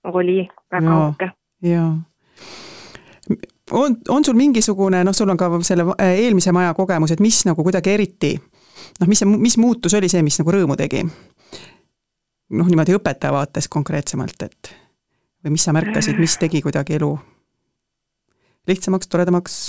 oli 0.05 0.49
väga 0.73 1.01
uhke. 1.09 1.31
jaa 1.63 1.93
on, 3.71 3.97
on 4.09 4.25
sul 4.25 4.35
mingisugune, 4.35 5.05
noh, 5.05 5.15
sul 5.15 5.29
on 5.29 5.37
ka 5.37 5.51
selle 5.63 5.85
äh, 6.01 6.15
eelmise 6.25 6.53
maja 6.53 6.75
kogemus, 6.75 7.13
et 7.13 7.21
mis 7.21 7.45
nagu 7.47 7.63
kuidagi 7.63 7.93
eriti 7.95 8.35
noh, 9.01 9.09
mis 9.09 9.23
see, 9.23 9.29
mis 9.29 9.59
muutus 9.59 9.95
oli 9.95 10.09
see, 10.11 10.23
mis 10.27 10.39
nagu 10.41 10.55
rõõmu 10.55 10.77
tegi? 10.81 11.05
noh, 12.51 12.67
niimoodi 12.67 12.97
õpetaja 12.97 13.33
vaates 13.35 13.69
konkreetsemalt, 13.71 14.49
et 14.49 14.73
või 15.45 15.55
mis 15.55 15.65
sa 15.65 15.75
märkasid, 15.77 16.19
mis 16.21 16.37
tegi 16.41 16.63
kuidagi 16.65 16.99
elu 16.99 17.13
lihtsamaks, 18.69 19.09
toredamaks? 19.09 19.61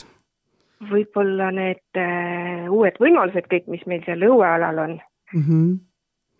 Võib-olla 0.90 1.52
need 1.54 2.00
äh, 2.00 2.66
uued 2.72 2.98
võimalused 3.02 3.48
kõik, 3.52 3.68
mis 3.70 3.84
meil 3.90 4.04
seal 4.06 4.24
õuealal 4.26 4.80
on 4.86 4.96
mm. 5.34 5.44
-hmm. 5.44 5.68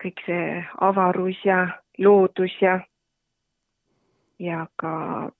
kõik 0.02 0.24
see 0.26 0.64
avarus 0.80 1.38
ja 1.44 1.60
loodus 1.98 2.54
ja, 2.60 2.80
ja 4.38 4.66
ka 4.76 5.30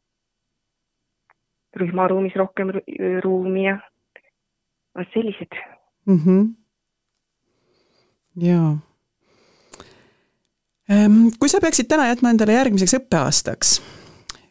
rühmaruumis 1.77 2.37
rohkem 2.37 2.71
ruumi 3.25 3.67
ja 3.67 3.79
vot 4.99 5.09
sellised 5.15 5.59
mm. 6.07 6.19
-hmm. 6.19 6.55
jaa. 8.47 8.77
Ehm, 10.89 11.27
kui 11.39 11.49
sa 11.49 11.61
peaksid 11.61 11.89
täna 11.89 12.07
jätma 12.07 12.31
endale 12.31 12.53
järgmiseks 12.53 12.95
õppeaastaks 13.01 13.81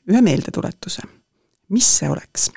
ühe 0.09 0.21
meeldetuletuse, 0.21 1.01
mis 1.69 1.97
see 1.97 2.09
oleks? 2.09 2.51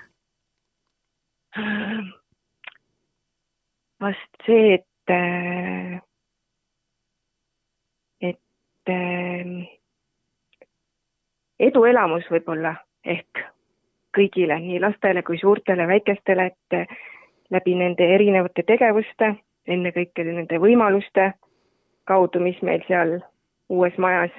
Vast 4.00 4.46
see, 4.46 4.74
et, 4.74 5.14
et 8.20 8.92
eduelamus 11.58 12.26
võib-olla 12.30 12.74
ehk 13.04 13.44
kõigile, 14.14 14.58
nii 14.60 14.80
lastele 14.82 15.22
kui 15.26 15.38
suurtele, 15.38 15.86
väikestele, 15.90 16.46
et 16.52 16.78
eh, 16.78 16.96
läbi 17.50 17.74
nende 17.78 18.06
erinevate 18.14 18.62
tegevuste, 18.66 19.34
ennekõike 19.66 20.24
nende 20.26 20.60
võimaluste 20.62 21.32
kaudu, 22.08 22.42
mis 22.44 22.60
meil 22.62 22.84
seal 22.88 23.18
uues 23.72 23.96
majas 23.98 24.34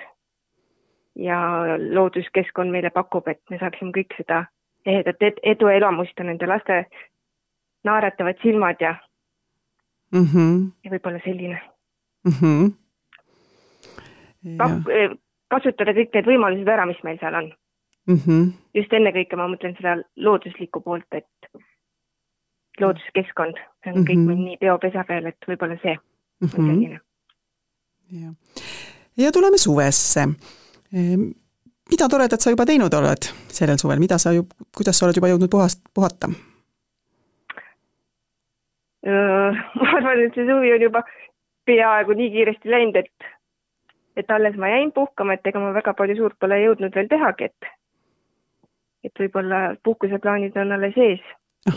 ja 1.15 1.39
looduskeskkond 1.80 2.71
meile 2.71 2.91
pakub, 2.93 3.28
et 3.28 3.41
me 3.49 3.60
saaksime 3.60 3.95
kõik 3.95 4.15
seda 4.19 4.45
ehedat 4.86 5.21
ed 5.21 5.39
eduelamust 5.43 6.17
ja 6.17 6.26
nende 6.28 6.48
laste 6.48 6.86
naeratavad 7.84 8.41
silmad 8.41 8.82
ja 8.82 8.95
mm, 10.12 10.26
-hmm. 10.26 10.71
ja 10.84 10.91
võib-olla 10.91 11.19
selline 11.24 11.62
mm. 12.26 12.32
-hmm. 12.32 12.74
Ja. 14.45 14.65
kasutada 15.50 15.91
kõik 15.91 16.12
need 16.13 16.26
võimalused 16.26 16.67
ära, 16.69 16.86
mis 16.86 17.04
meil 17.04 17.17
seal 17.19 17.34
on 17.34 17.54
mm. 18.08 18.17
-hmm. 18.17 18.52
just 18.74 18.93
ennekõike 18.93 19.36
ma 19.36 19.48
mõtlen 19.48 19.78
seda 19.78 19.95
looduslikku 20.15 20.82
poolt, 20.82 21.08
et 21.12 21.50
looduskeskkond, 22.82 23.58
see 23.84 23.91
on 23.91 24.00
mm 24.00 24.04
-hmm. 24.04 24.10
kõik 24.10 24.28
meil 24.28 24.43
nii 24.43 24.58
peopesa 24.58 25.04
peal, 25.08 25.26
et 25.26 25.48
võib-olla 25.48 25.78
see 25.82 25.95
mm 25.95 26.48
-hmm. 26.48 26.60
on 26.60 26.65
mhm. 26.65 26.74
selline. 26.74 27.00
ja, 28.12 28.34
ja 29.26 29.32
tuleme 29.32 29.58
suvesse. 29.58 30.28
Mida 31.91 32.10
toredat 32.10 32.41
sa 32.41 32.54
juba 32.54 32.65
teinud 32.65 32.93
oled 32.93 33.30
sellel 33.54 33.80
suvel, 33.82 34.02
mida 34.02 34.17
sa 34.21 34.34
ju, 34.36 34.48
kuidas 34.76 35.00
sa 35.00 35.08
oled 35.08 35.17
juba 35.19 35.32
jõudnud 35.32 35.52
puhast, 35.52 35.82
puhata? 35.93 36.32
ma 39.06 39.89
arvan, 40.00 40.24
et 40.26 40.34
see 40.34 40.48
suvi 40.48 40.74
on 40.74 40.82
juba 40.82 41.04
peaaegu 41.69 42.15
nii 42.17 42.32
kiiresti 42.34 42.71
läinud, 42.74 42.95
et, 43.02 43.28
et 44.17 44.32
alles 44.34 44.58
ma 44.58 44.71
jäin 44.71 44.91
puhkama, 44.95 45.36
et 45.38 45.45
ega 45.45 45.62
ma 45.62 45.74
väga 45.76 45.93
palju 45.98 46.17
suurt 46.17 46.38
pole 46.41 46.58
jõudnud 46.63 46.95
veel 46.95 47.10
tehagi, 47.12 47.52
et 47.52 47.74
et 49.06 49.19
võib-olla 49.21 49.76
puhkuseplaanid 49.86 50.56
on 50.58 50.71
alles 50.74 50.95
ees. 50.98 51.26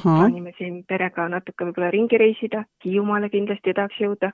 plaanime 0.03 0.53
siin 0.57 0.81
perega 0.89 1.29
natuke 1.29 1.67
võib-olla 1.69 1.91
ringi 1.93 2.19
reisida, 2.21 2.65
Hiiumaale 2.85 3.29
kindlasti 3.29 3.75
tahaks 3.77 4.01
jõuda. 4.01 4.33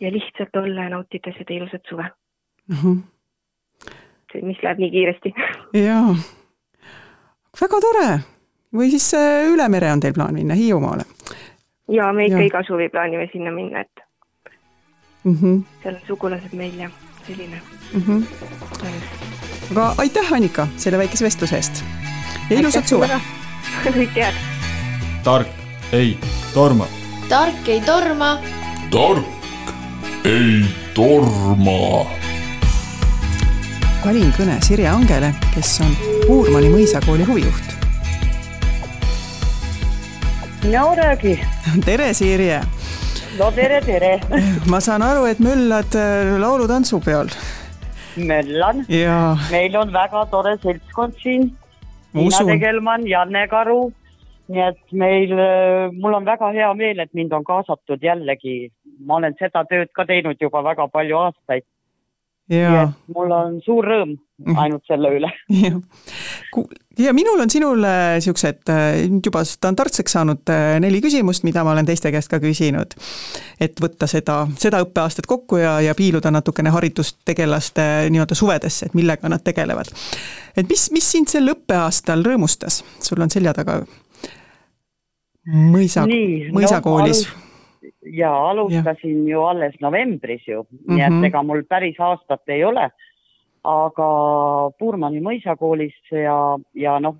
ja 0.00 0.12
lihtsalt 0.12 0.56
olla 0.56 0.88
ja 0.88 0.94
nautida 0.96 1.32
seda 1.36 1.54
ilusat 1.54 1.84
suve. 1.88 2.08
See, 4.32 4.42
mis 4.42 4.62
läheb 4.62 4.78
nii 4.82 4.90
kiiresti 4.90 5.34
jaa, 5.86 6.16
väga 7.60 7.80
tore. 7.80 8.08
või 8.74 8.90
siis 8.94 9.08
äh, 9.14 9.46
üle 9.52 9.68
mere 9.72 9.92
on 9.92 10.00
teil 10.00 10.16
plaan 10.16 10.34
minna, 10.34 10.54
Hiiumaale? 10.54 11.04
jaa, 11.88 12.12
me 12.12 12.26
ikka 12.30 12.42
ja. 12.42 12.50
iga 12.50 12.64
suvi 12.66 12.88
plaanime 12.88 13.28
sinna 13.32 13.54
minna, 13.54 13.80
et 13.80 14.04
mm 15.24 15.36
-hmm. 15.42 15.62
seal 15.82 15.94
on 15.94 16.06
sugulased 16.06 16.52
meil 16.52 16.78
ja 16.78 16.90
selline 17.26 17.60
mm. 17.94 18.00
-hmm 18.00 19.26
aga 19.70 19.94
aitäh, 19.98 20.32
Annika, 20.32 20.66
selle 20.76 20.98
väikese 20.98 21.24
vestluse 21.24 21.56
eest 21.56 21.84
ja 22.50 22.58
ilusat 22.60 22.86
suve! 22.88 23.08
kõike 23.84 24.20
head! 24.20 24.38
tark 25.26 25.48
ei 25.96 26.14
torma. 26.54 26.86
tark 27.28 27.68
ei 27.68 27.80
torma. 27.86 28.36
tark 28.90 30.24
ei 30.24 30.62
torma. 30.94 31.80
Valin 34.06 34.28
kõne 34.36 34.60
Sirje 34.62 34.86
Angele, 34.86 35.32
kes 35.50 35.80
on 35.82 35.94
Puurmani 36.26 36.68
mõisakooli 36.70 37.24
huvijuht. 37.26 37.74
mina 40.62 40.84
räägi. 40.94 41.34
tere, 41.84 42.12
Sirje 42.14 42.60
no 43.38 43.50
tere, 43.50 43.80
tere. 43.82 44.12
ma 44.70 44.80
saan 44.80 45.02
aru, 45.02 45.26
et 45.26 45.42
möllad 45.42 45.98
äh, 45.98 46.38
laulutantsu 46.38 47.00
peal. 47.02 47.32
möllan. 48.16 48.86
meil 49.50 49.76
on 49.76 49.92
väga 49.92 50.26
tore 50.30 50.56
seltskond 50.62 51.18
siin. 51.22 51.50
Tiina 52.12 52.44
Tegelmann, 52.46 53.06
Janne 53.06 53.48
Karu. 53.48 53.92
nii 54.48 54.62
et 54.62 54.92
meil, 54.92 55.32
äh, 55.34 55.90
mul 55.92 56.14
on 56.14 56.24
väga 56.24 56.52
hea 56.54 56.74
meel, 56.74 57.00
et 57.02 57.14
mind 57.14 57.32
on 57.32 57.44
kaasatud 57.44 57.98
jällegi. 58.02 58.70
ma 59.06 59.16
olen 59.16 59.34
seda 59.38 59.64
tööd 59.64 59.90
ka 59.92 60.04
teinud 60.06 60.38
juba 60.40 60.62
väga 60.62 60.86
palju 60.88 61.18
aastaid 61.18 61.66
ja 62.50 62.86
mul 63.14 63.32
on 63.34 63.58
suur 63.64 63.86
rõõm 63.86 64.14
ainult 64.60 64.84
selle 64.86 65.10
üle. 65.16 65.30
ja 67.06 67.12
minul 67.16 67.40
on 67.42 67.50
sinule 67.50 67.92
siuksed 68.22 68.70
nüüd 69.10 69.26
juba 69.26 69.42
standardseks 69.48 70.16
saanud 70.18 70.52
äh, 70.52 70.76
neli 70.82 71.00
küsimust, 71.04 71.46
mida 71.48 71.64
ma 71.66 71.72
olen 71.74 71.88
teiste 71.88 72.12
käest 72.14 72.30
ka 72.32 72.40
küsinud. 72.42 72.94
et 73.60 73.80
võtta 73.82 74.08
seda, 74.10 74.44
seda 74.60 74.82
õppeaastat 74.84 75.26
kokku 75.26 75.60
ja, 75.62 75.78
ja 75.84 75.94
piiluda 75.98 76.30
natukene 76.34 76.70
haridustegelaste 76.74 77.86
nii-öelda 78.12 78.38
suvedesse, 78.38 78.86
et 78.86 78.98
millega 78.98 79.30
nad 79.32 79.44
tegelevad. 79.44 79.90
et 80.56 80.68
mis, 80.68 80.90
mis 80.94 81.12
sind 81.16 81.32
sel 81.32 81.54
õppeaastal 81.54 82.24
rõõmustas, 82.26 82.82
sul 83.00 83.22
on 83.22 83.32
selja 83.32 83.56
taga 83.56 83.80
mõisa, 85.46 86.06
mõisakoolis 86.06 87.26
no, 87.26 87.45
ja 88.12 88.30
alustasin 88.48 89.28
ja. 89.28 89.32
ju 89.32 89.42
alles 89.42 89.74
novembris 89.80 90.48
ju 90.48 90.62
mm, 90.62 90.78
-hmm. 90.78 90.94
nii 90.94 91.04
et 91.04 91.12
Mhm. 91.12 91.24
ega 91.24 91.42
mul 91.42 91.62
päris 91.68 92.00
aastat 92.00 92.48
ei 92.48 92.64
ole. 92.64 92.90
aga 93.64 94.08
Puurmani 94.78 95.20
mõisakoolis 95.20 95.94
ja, 96.10 96.58
ja 96.74 97.00
noh, 97.00 97.16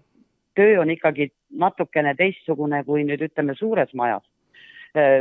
töö 0.55 0.81
on 0.81 0.91
ikkagi 0.91 1.33
natukene 1.51 2.15
teistsugune 2.15 2.85
kui 2.85 3.03
nüüd 3.05 3.21
ütleme 3.21 3.55
suures 3.55 3.95
majas, 3.95 4.23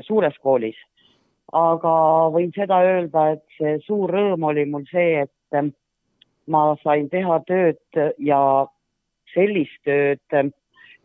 suures 0.01 0.37
koolis. 0.43 0.75
aga 1.51 1.95
võin 2.29 2.51
seda 2.55 2.79
öelda, 2.81 3.31
et 3.31 3.43
see 3.57 3.79
suur 3.79 4.09
rõõm 4.09 4.43
oli 4.43 4.65
mul 4.65 4.83
see, 4.91 5.21
et 5.21 5.73
ma 6.47 6.75
sain 6.83 7.09
teha 7.09 7.39
tööd 7.47 8.13
ja 8.17 8.67
sellist 9.33 9.81
tööd 9.83 10.53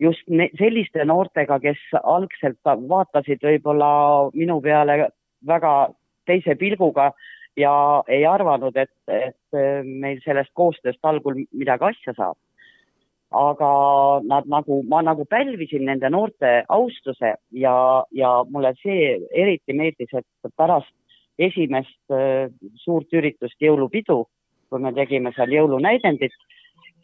just 0.01 0.27
ne, 0.27 0.49
selliste 0.59 1.05
noortega, 1.05 1.59
kes 1.61 1.81
algselt 2.01 2.59
vaatasid 2.65 3.43
võib-olla 3.45 3.91
minu 4.33 4.59
peale 4.61 5.11
väga 5.47 5.73
teise 6.29 6.55
pilguga 6.57 7.11
ja 7.59 7.73
ei 8.07 8.25
arvanud, 8.25 8.77
et, 8.77 8.93
et 9.11 9.85
meil 9.85 10.21
sellest 10.25 10.53
koostööst 10.57 11.03
algul 11.03 11.43
midagi 11.51 11.91
asja 11.91 12.15
saab. 12.17 12.37
aga 13.31 13.67
nad 14.27 14.47
nagu, 14.51 14.81
ma 14.91 14.99
nagu 15.01 15.23
pälvisin 15.25 15.85
nende 15.87 16.09
noorte 16.11 16.65
austuse 16.67 17.29
ja, 17.55 18.03
ja 18.11 18.31
mulle 18.49 18.73
see 18.81 19.21
eriti 19.31 19.73
meeldis, 19.73 20.11
et 20.11 20.51
pärast 20.59 20.91
esimest 21.39 22.11
äh, 22.11 22.49
suurt 22.83 23.13
üritust, 23.13 23.55
jõulupidu, 23.61 24.25
kui 24.69 24.83
me 24.83 24.91
tegime 24.93 25.31
seal 25.35 25.53
jõulunäidendit, 25.55 26.35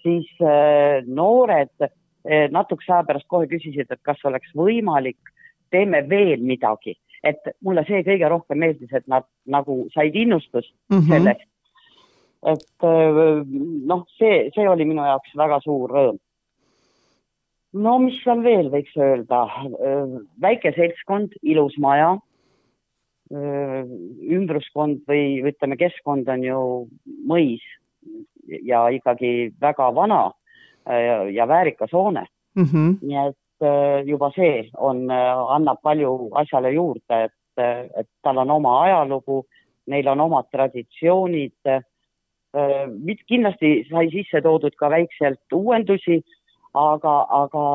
siis 0.03 0.27
äh, 0.43 0.99
noored 1.07 1.71
äh, 1.79 1.93
natukese 2.51 2.91
aja 2.91 3.03
pärast 3.07 3.27
kohe 3.27 3.47
küsisid, 3.47 3.91
et 3.91 4.01
kas 4.03 4.19
oleks 4.27 4.51
võimalik, 4.55 5.17
teeme 5.71 6.01
veel 6.09 6.41
midagi 6.43 6.97
et 7.25 7.49
mulle 7.65 7.83
see 7.87 8.03
kõige 8.05 8.29
rohkem 8.31 8.61
meeldis, 8.61 8.91
et 8.93 9.07
nad 9.09 9.25
nagu 9.49 9.85
said 9.95 10.15
innustust 10.15 10.73
mm 10.91 10.99
-hmm. 10.99 11.07
sellest. 11.07 11.47
et 12.45 12.87
noh, 13.91 14.05
see, 14.17 14.49
see 14.55 14.69
oli 14.69 14.85
minu 14.85 15.03
jaoks 15.03 15.35
väga 15.35 15.59
suur 15.63 15.89
rõõm. 15.89 16.19
no 17.73 17.97
mis 17.99 18.21
seal 18.23 18.43
veel 18.43 18.69
võiks 18.69 18.95
öelda, 18.95 19.47
väike 20.41 20.73
seltskond, 20.75 21.33
ilus 21.41 21.77
maja. 21.77 22.17
ümbruskond 24.37 25.01
või 25.03 25.43
ütleme, 25.43 25.75
keskkond 25.75 26.29
on 26.31 26.43
ju 26.43 26.59
mõis 27.27 27.63
ja 28.63 28.87
ikkagi 28.87 29.51
väga 29.59 29.89
vana 29.95 30.31
ja 31.33 31.47
väärikas 31.47 31.91
hoone 31.93 32.25
mm. 32.55 32.63
-hmm. 32.63 32.97
nii 33.01 33.27
et 33.27 33.65
juba 34.05 34.31
see 34.35 34.69
on, 34.77 35.11
annab 35.49 35.81
palju 35.83 36.29
asjale 36.41 36.71
juurde, 36.71 37.23
et, 37.23 37.33
et 37.99 38.09
tal 38.21 38.37
on 38.37 38.51
oma 38.51 38.81
ajalugu, 38.81 39.45
neil 39.87 40.07
on 40.07 40.19
omad 40.19 40.45
traditsioonid. 40.51 41.81
kindlasti 43.27 43.87
sai 43.89 44.09
sisse 44.11 44.41
toodud 44.41 44.75
ka 44.77 44.89
väikselt 44.89 45.53
uuendusi, 45.53 46.21
aga, 46.77 47.15
aga 47.29 47.65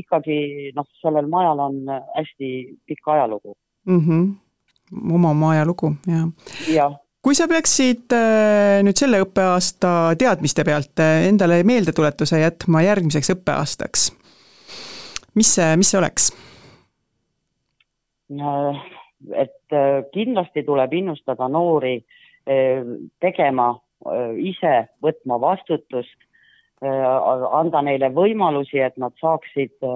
ikkagi 0.00 0.38
noh, 0.76 0.86
sellel 1.02 1.28
majal 1.30 1.62
on 1.68 1.80
hästi 2.16 2.50
pikk 2.86 3.08
ajalugu 3.14 3.54
mm. 3.86 4.00
-hmm. 4.00 5.14
oma, 5.14 5.30
oma 5.30 5.50
ajalugu, 5.50 5.92
jah 6.06 6.28
ja. 6.74 6.90
Kui 7.28 7.36
sa 7.36 7.44
peaksid 7.44 8.14
nüüd 8.88 8.96
selle 8.96 9.18
õppeaasta 9.20 9.90
teadmiste 10.16 10.64
pealt 10.64 11.02
endale 11.04 11.60
meeldetuletuse 11.68 12.40
jätma 12.40 12.80
järgmiseks 12.86 13.34
õppeaastaks 13.34 14.06
mis 15.38 15.50
see, 15.54 15.76
mis 15.76 15.90
see 15.92 15.98
oleks? 16.00 16.30
et 19.42 19.76
kindlasti 20.12 20.64
tuleb 20.66 20.92
innustada 20.98 21.48
noori 21.52 21.94
tegema 23.24 23.68
ise, 24.50 24.74
võtma 25.04 25.38
vastutust, 25.40 26.18
anda 26.84 27.82
neile 27.86 28.10
võimalusi, 28.14 28.82
et 28.84 28.96
nad 29.00 29.16
saaksid 29.20 29.88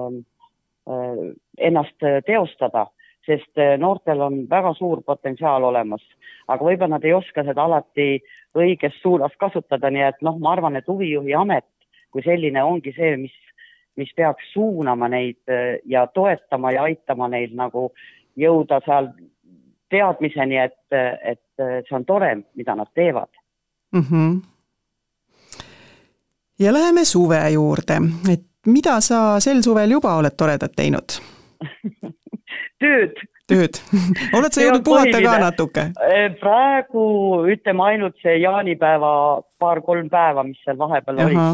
ennast 1.69 2.09
teostada, 2.25 2.87
sest 3.25 3.59
noortel 3.79 4.21
on 4.21 4.41
väga 4.49 4.73
suur 4.73 5.01
potentsiaal 5.05 5.63
olemas, 5.63 6.01
aga 6.47 6.65
võib-olla 6.65 6.97
nad 6.97 7.05
ei 7.05 7.13
oska 7.13 7.43
seda 7.43 7.63
alati 7.63 8.17
õiges 8.57 8.97
suunas 9.01 9.31
kasutada, 9.39 9.89
nii 9.89 10.03
et 10.09 10.19
noh, 10.21 10.37
ma 10.39 10.51
arvan, 10.51 10.75
et 10.75 10.87
huvijuhi 10.87 11.33
amet 11.33 11.65
kui 12.13 12.21
selline 12.21 12.63
ongi 12.63 12.93
see, 12.93 13.17
mis 13.17 13.33
mis 13.95 14.09
peaks 14.17 14.53
suunama 14.53 15.07
neid 15.09 15.51
ja 15.85 16.07
toetama 16.07 16.71
ja 16.71 16.83
aitama 16.89 17.27
neil 17.29 17.51
nagu 17.53 17.91
jõuda 18.37 18.79
seal 18.85 19.11
teadmiseni, 19.93 20.57
et, 20.57 20.95
et 21.21 21.65
see 21.87 21.93
on 21.93 22.05
tore, 22.05 22.31
mida 22.57 22.75
nad 22.75 22.89
teevad 22.95 23.29
mm. 23.93 24.05
-hmm. 24.09 24.41
ja 26.59 26.73
läheme 26.73 27.05
suve 27.05 27.49
juurde, 27.49 27.99
et 28.33 28.45
mida 28.65 28.99
sa 29.01 29.39
sel 29.39 29.61
suvel 29.61 29.91
juba 29.91 30.15
oled 30.15 30.33
toredat 30.37 30.73
teinud 30.75 31.21
tööd. 32.83 33.21
tööd 33.51 33.79
oled 34.37 34.55
sa 34.55 34.65
jõudnud 34.65 34.85
puhata 34.87 35.21
ka 35.25 35.37
natuke? 35.43 35.85
praegu 36.41 37.05
ütleme 37.53 37.87
ainult 37.91 38.17
see 38.23 38.39
jaanipäeva 38.41 39.13
paar-kolm 39.61 40.09
päeva, 40.13 40.45
mis 40.47 40.59
seal 40.65 40.79
vahepeal 40.79 41.23
Aha. 41.23 41.47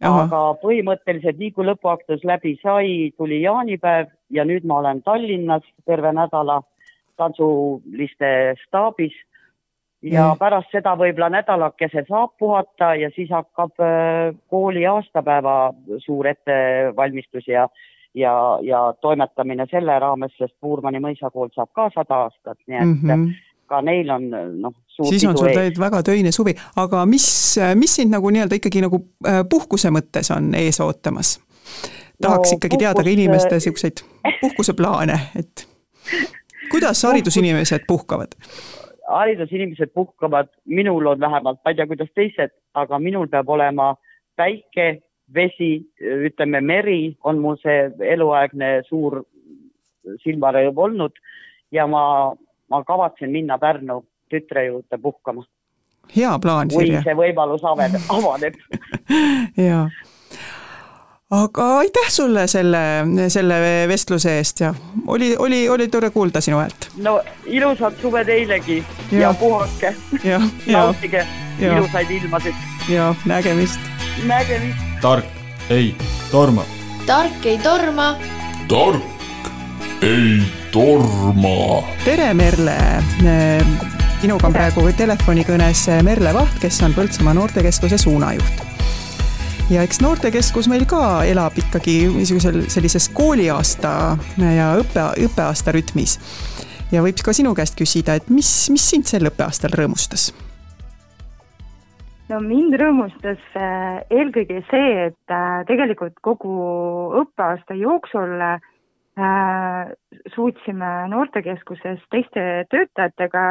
aga 0.00 0.42
põhimõtteliselt 0.62 1.40
nii 1.40 1.52
kui 1.56 1.66
lõpuaktus 1.68 2.22
läbi 2.24 2.54
sai, 2.62 3.10
tuli 3.20 3.42
jaanipäev 3.42 4.12
ja 4.32 4.46
nüüd 4.48 4.64
ma 4.64 4.80
olen 4.80 5.02
Tallinnas 5.04 5.66
terve 5.84 6.12
nädala 6.16 6.62
tantsuliste 7.20 8.56
staabis. 8.66 9.12
ja 10.00 10.30
mm. 10.30 10.38
pärast 10.40 10.70
seda 10.72 10.94
võib-olla 10.96 11.28
nädalakese 11.34 12.06
saab 12.08 12.30
puhata 12.40 12.94
ja 12.96 13.10
siis 13.12 13.28
hakkab 13.28 13.74
kooli 14.48 14.86
aastapäeva 14.88 15.74
suur 16.06 16.30
ettevalmistus 16.30 17.48
ja, 17.48 17.66
ja, 18.14 18.58
ja 18.62 18.94
toimetamine 19.00 19.66
selle 19.70 19.98
raames, 19.98 20.32
sest 20.38 20.54
Puurmani 20.60 21.00
mõisakool 21.02 21.52
saab 21.54 21.70
ka 21.74 21.90
sada 21.94 22.24
aastat, 22.26 22.58
nii 22.66 22.78
et 22.78 22.86
mm 22.86 23.10
-hmm. 23.10 23.28
ka 23.66 23.82
neil 23.82 24.10
on 24.10 24.30
noh, 24.60 24.74
siis 25.08 25.24
on 25.24 25.38
sul 25.38 25.54
täid 25.54 25.78
väga 25.78 26.02
töine 26.02 26.32
suvi, 26.32 26.54
aga 26.76 27.06
mis, 27.06 27.56
mis 27.74 27.96
sind 27.96 28.10
nagu 28.10 28.30
nii-öelda 28.30 28.58
ikkagi 28.58 28.80
nagu 28.80 29.04
puhkuse 29.50 29.90
mõttes 29.90 30.34
on 30.36 30.54
ees 30.54 30.80
ootamas? 30.80 31.38
tahaks 32.22 32.52
no, 32.52 32.56
ikkagi 32.56 32.76
puhkus... 32.76 32.84
teada 32.84 33.02
ka 33.02 33.10
inimeste 33.10 33.54
niisuguseid 33.54 34.04
puhkuseplaane, 34.40 35.20
et 35.38 35.68
kuidas 36.70 37.02
haridusinimesed 37.08 37.86
puhkavad? 37.86 38.36
haridusinimesed 39.10 39.90
puhkavad, 39.94 40.48
minul 40.64 41.06
on 41.06 41.20
vähemalt, 41.20 41.58
ma 41.64 41.70
ei 41.70 41.74
tea, 41.74 41.86
kuidas 41.86 42.10
teised, 42.14 42.52
aga 42.74 42.98
minul 42.98 43.26
peab 43.26 43.48
olema 43.48 43.94
päike, 44.36 45.02
vesi, 45.34 45.72
ütleme 46.00 46.60
meri 46.60 47.16
on 47.24 47.38
mul 47.38 47.58
see 47.62 47.90
eluaegne 48.12 48.80
suur 48.88 49.22
silmarõõm 50.24 50.78
olnud 50.86 51.18
ja 51.72 51.86
ma, 51.86 52.32
ma 52.70 52.84
kavatsen 52.84 53.30
minna 53.30 53.58
Pärnu 53.58 54.02
tütre 54.30 54.66
juurde 54.66 54.98
puhkama. 55.02 55.44
hea 56.16 56.38
plaan, 56.42 56.70
Sirje. 56.70 56.96
kui 56.96 57.04
see 57.04 57.18
võimalus 57.18 57.64
avaneb 57.64 58.56
jaa. 59.68 59.84
aga 61.30 61.68
aitäh 61.78 62.10
sulle 62.10 62.46
selle, 62.50 62.82
selle 63.28 63.60
vestluse 63.88 64.36
eest 64.38 64.60
ja 64.64 64.74
oli, 65.06 65.34
oli, 65.38 65.68
oli 65.68 65.88
tore 65.88 66.10
kuulda 66.10 66.40
sinu 66.40 66.58
häält. 66.62 66.90
no 67.02 67.20
ilusat 67.46 67.98
suve 68.02 68.24
teilegi 68.24 68.82
ja, 69.12 69.20
ja 69.20 69.34
puhake. 69.38 69.94
nautige 70.66 71.26
ilusaid 71.60 72.10
ilmasid. 72.10 72.54
ja 72.88 73.14
nägemist. 73.26 73.80
nägemist. 74.26 74.89
Tark 75.00 75.24
ei 75.70 75.96
torma. 76.30 76.64
tark 77.06 77.46
ei 77.46 77.58
torma. 77.58 78.16
tark 78.68 79.02
ei 80.02 80.42
torma. 80.72 81.82
tere, 82.04 82.34
Merle. 82.34 82.76
minuga 84.22 84.46
on 84.46 84.52
praegu 84.52 84.84
telefonikõnes 84.96 85.86
Merle 86.04 86.34
Vaht, 86.36 86.58
kes 86.60 86.82
on 86.84 86.92
Põltsamaa 86.94 87.34
Noortekeskuse 87.34 87.98
suunajuht. 87.98 88.60
ja 89.70 89.86
eks 89.88 90.02
Noortekeskus 90.04 90.68
meil 90.68 90.84
ka 90.84 91.24
elab 91.24 91.56
ikkagi 91.56 91.96
niisugusel 92.18 92.66
sellises 92.68 93.08
kooliaasta 93.08 94.18
ja 94.36 94.74
õppe, 94.82 95.06
õppeaasta 95.24 95.72
rütmis. 95.72 96.18
ja 96.92 97.00
võib 97.00 97.24
ka 97.24 97.32
sinu 97.32 97.56
käest 97.56 97.78
küsida, 97.80 98.20
et 98.20 98.28
mis, 98.28 98.52
mis 98.68 98.90
sind 98.90 99.08
sel 99.08 99.32
õppeaastal 99.32 99.72
rõõmustas? 99.80 100.28
No 102.30 102.38
mind 102.44 102.76
rõõmustas 102.78 103.40
äh, 103.58 104.02
eelkõige 104.14 104.60
see, 104.70 104.90
et 105.08 105.34
äh, 105.34 105.62
tegelikult 105.68 106.16
kogu 106.24 106.52
õppeaasta 107.20 107.74
jooksul 107.78 108.36
äh, 108.44 109.90
suutsime 110.34 110.90
noortekeskuses 111.10 112.02
teiste 112.14 112.44
töötajatega 112.70 113.44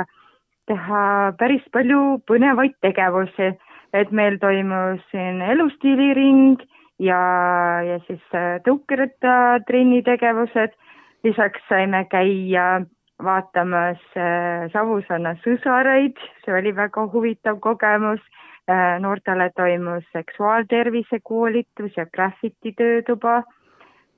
teha 0.70 1.04
päris 1.40 1.66
palju 1.74 2.20
põnevaid 2.30 2.78
tegevusi, 2.86 3.52
et 3.94 4.12
meil 4.16 4.38
toimus 4.40 5.02
siin 5.12 5.42
elustiiliring 5.42 6.62
ja, 7.02 7.20
ja 7.86 7.98
siis 8.06 8.24
tõukerattarenni 8.68 10.04
tegevused. 10.06 10.78
lisaks 11.24 11.60
saime 11.68 12.06
käia 12.08 12.86
vaatamas 13.20 14.00
Savusaana 14.72 15.34
sõsareid, 15.44 16.22
see 16.46 16.54
oli 16.56 16.72
väga 16.76 17.10
huvitav 17.12 17.58
kogemus 17.60 18.22
noortele 19.00 19.50
toimus 19.56 20.04
seksuaaltervise 20.14 21.20
koolitus 21.24 21.98
ja 21.98 22.06
graffiti 22.06 22.74
töötuba 22.78 23.40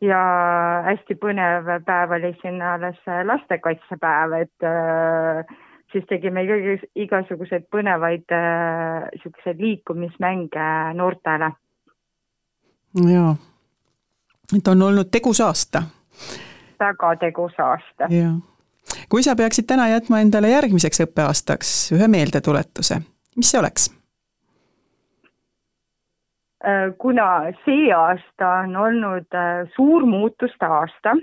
ja 0.02 0.22
hästi 0.86 1.16
põnev 1.22 1.70
päev 1.86 2.16
oli 2.18 2.34
siin 2.41 2.62
alles 2.62 2.99
lastekaitsepäev, 3.28 4.34
et 4.41 4.66
äh, 4.66 5.58
siis 5.91 6.06
tegime 6.10 6.43
igasuguseid 6.95 7.68
põnevaid 7.74 8.26
niisuguseid 8.32 9.56
äh, 9.56 9.62
liikumismänge 9.62 10.68
noortele. 10.97 11.52
jaa, 13.14 13.36
et 14.58 14.68
on 14.68 14.82
olnud 14.82 15.12
tegus 15.12 15.41
aasta. 15.41 15.84
väga 16.80 17.16
tegus 17.16 17.60
aasta. 17.60 18.10
jah. 18.10 18.36
kui 19.10 19.24
sa 19.24 19.36
peaksid 19.36 19.70
täna 19.70 19.89
jätma 19.89 20.20
endale 20.20 20.49
järgmiseks 20.49 21.06
õppeaastaks 21.08 21.91
ühe 21.95 22.08
meeldetuletuse, 22.08 23.02
mis 23.38 23.52
see 23.52 23.60
oleks? 23.60 24.01
Äh, 26.62 26.93
kuna 26.97 27.41
see 27.66 27.89
aasta 27.89 28.49
on 28.64 28.76
olnud 28.78 29.34
äh, 29.34 29.70
suur 29.76 30.03
muutuste 30.05 30.66
aasta, 30.66 31.16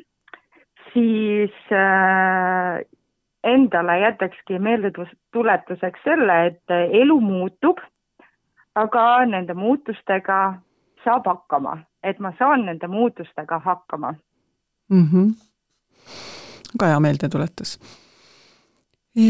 siis 0.93 1.55
äh, 1.71 2.81
endale 3.45 4.01
jätakski 4.01 4.59
meeldetuletuseks 4.59 6.01
selle, 6.05 6.39
et 6.47 6.75
elu 7.03 7.21
muutub, 7.21 7.79
aga 8.75 9.05
nende 9.31 9.55
muutustega 9.55 10.39
saab 11.05 11.31
hakkama, 11.31 11.77
et 12.03 12.19
ma 12.19 12.33
saan 12.39 12.67
nende 12.67 12.91
muutustega 12.91 13.61
hakkama 13.65 14.13
mm. 14.91 15.07
-hmm. 15.13 15.31
väga 16.75 16.91
hea 16.91 17.01
meeldetuletus. 17.01 17.79
E, 19.17 19.23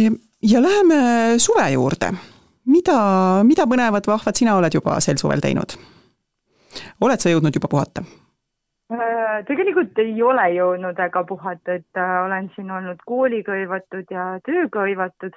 ja 0.42 0.62
läheme 0.62 1.38
suve 1.38 1.70
juurde. 1.70 2.12
mida, 2.64 2.98
mida 3.44 3.66
põnevat, 3.66 4.06
vahvat 4.06 4.36
sina 4.36 4.56
oled 4.56 4.74
juba 4.74 5.00
sel 5.00 5.16
suvel 5.16 5.40
teinud? 5.40 5.97
Oled 7.00 7.20
sa 7.20 7.32
jõudnud 7.32 7.54
juba 7.54 7.70
puhata? 7.70 8.04
Äh, 8.88 9.44
tegelikult 9.44 9.98
ei 10.00 10.14
ole 10.24 10.46
jõudnud 10.54 10.96
väga 10.96 11.22
puhata, 11.28 11.74
et 11.76 12.00
äh, 12.00 12.12
olen 12.24 12.46
siin 12.54 12.70
olnud 12.72 13.00
kooliga 13.06 13.52
hõivatud 13.52 14.08
ja 14.10 14.38
tööga 14.48 14.86
hõivatud. 14.86 15.34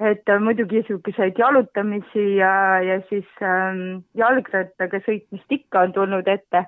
et 0.00 0.28
äh, 0.32 0.40
muidugi 0.40 0.80
niisuguseid 0.80 1.36
jalutamisi 1.38 2.36
ja, 2.36 2.80
ja 2.80 3.00
siis 3.10 3.28
ähm, 3.44 4.00
jalgrattaga 4.16 5.02
sõitmist 5.04 5.52
ikka 5.52 5.80
on 5.80 5.92
tulnud 5.92 6.28
ette. 6.28 6.64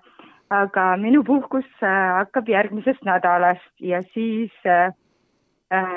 aga 0.52 0.96
minu 1.00 1.24
puhkus 1.24 1.64
hakkab 1.80 2.48
järgmisest 2.48 3.04
nädalast 3.08 3.72
ja 3.80 4.02
siis 4.12 4.52
äh, 4.68 4.92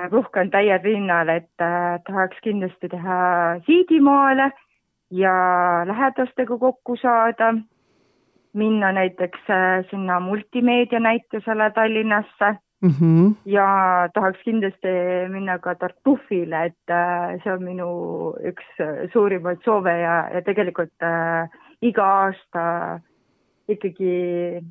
puhkan 0.10 0.50
täiel 0.50 0.80
rinnal, 0.84 1.30
et 1.30 1.62
äh, 1.62 2.00
tahaks 2.08 2.38
kindlasti 2.44 2.90
teha 2.90 3.60
siidimaale 3.66 4.52
ja 5.12 5.34
lähedastega 5.88 6.58
kokku 6.58 6.96
saada 7.02 7.54
minna 8.56 8.92
näiteks 8.96 9.50
äh, 9.50 9.86
sinna 9.90 10.20
multimeedia 10.20 11.00
näitusele 11.00 11.72
Tallinnasse 11.76 12.56
mm 12.82 12.90
-hmm. 12.90 13.34
ja 13.46 13.68
tahaks 14.14 14.40
kindlasti 14.44 14.94
minna 15.30 15.60
ka 15.60 15.76
Tartufile, 15.76 16.66
et 16.66 16.90
äh, 16.90 17.44
see 17.44 17.54
on 17.54 17.64
minu 17.64 17.90
üks 18.52 18.66
äh, 18.80 19.12
suurimaid 19.14 19.64
soove 19.66 20.00
ja, 20.00 20.30
ja 20.34 20.42
tegelikult 20.42 21.04
äh, 21.04 21.50
iga 21.82 22.06
aasta 22.06 23.00
ikkagi 23.68 24.62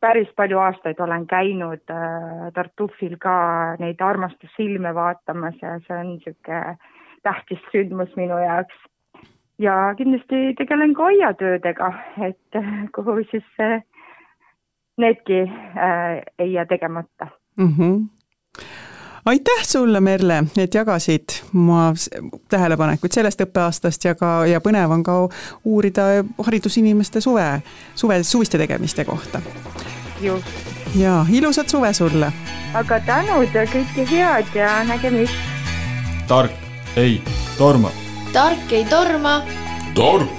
päris 0.00 0.28
palju 0.36 0.58
aastaid 0.58 1.00
olen 1.00 1.26
käinud 1.26 1.92
äh, 1.92 2.52
Tartufil 2.54 3.16
ka 3.20 3.76
neid 3.78 4.00
armastusfilme 4.00 4.94
vaatamas 4.94 5.54
ja 5.62 5.78
see 5.86 5.98
on 5.98 6.08
niisugune 6.14 6.76
tähtis 7.22 7.60
sündmus 7.72 8.16
minu 8.16 8.38
jaoks 8.40 8.76
ja 9.60 9.94
kindlasti 9.96 10.54
tegelen 10.58 10.94
ka 10.94 11.04
aiatöödega, 11.04 11.92
et 12.28 12.56
äh, 12.56 12.64
kuhu 12.94 13.20
siis 13.30 13.44
äh, 13.60 13.82
needki 14.98 15.42
äh, 15.42 16.22
ei 16.38 16.52
jää 16.52 16.66
tegemata 16.66 17.26
mm. 17.56 17.74
-hmm 17.78 18.08
aitäh 19.26 19.62
sulle, 19.62 20.00
Merle, 20.00 20.44
et 20.58 20.74
jagasid 20.74 21.28
oma 21.54 21.92
tähelepanekuid 22.48 23.12
sellest 23.12 23.40
õppeaastast 23.44 24.04
ja 24.04 24.14
ka, 24.14 24.46
ja 24.46 24.60
põnev 24.64 24.90
on 24.90 25.02
ka 25.02 25.28
uurida 25.64 26.06
haridusinimeste 26.46 27.20
suve, 27.20 27.62
suve, 27.94 28.22
suviste 28.22 28.58
tegemiste 28.58 29.04
kohta. 29.04 29.42
just. 30.20 30.46
ja 30.96 31.26
ilusat 31.32 31.68
suve 31.68 31.92
sulle. 31.92 32.32
aga 32.74 33.00
tänud 33.00 33.54
ja 33.54 33.64
kõike 33.64 34.10
head 34.10 34.54
ja 34.54 34.84
nägemist. 34.84 35.34
tark 36.28 36.52
ei 36.96 37.22
torma 37.58 38.09
tark 38.32 38.72
ei 38.72 38.84
torma. 38.84 39.42
tark 39.94 40.30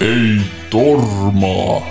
ei 0.00 0.38
torma. 0.70 1.82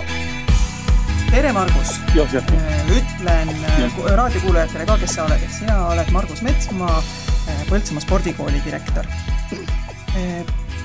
tere, 1.30 1.52
Margus. 1.52 2.00
ütlen 2.16 3.48
ja. 3.48 4.16
raadiokuulajatele 4.16 4.86
ka, 4.86 4.96
kes 4.98 5.14
sa 5.14 5.26
oled, 5.26 5.42
et 5.44 5.52
sina 5.52 5.76
oled 5.90 6.10
Margus 6.16 6.40
Metsmaa, 6.42 7.02
äh, 7.48 7.62
Põltsamaa 7.68 8.00
spordikooli 8.00 8.62
direktor. 8.64 9.08
Äh, 10.16 10.40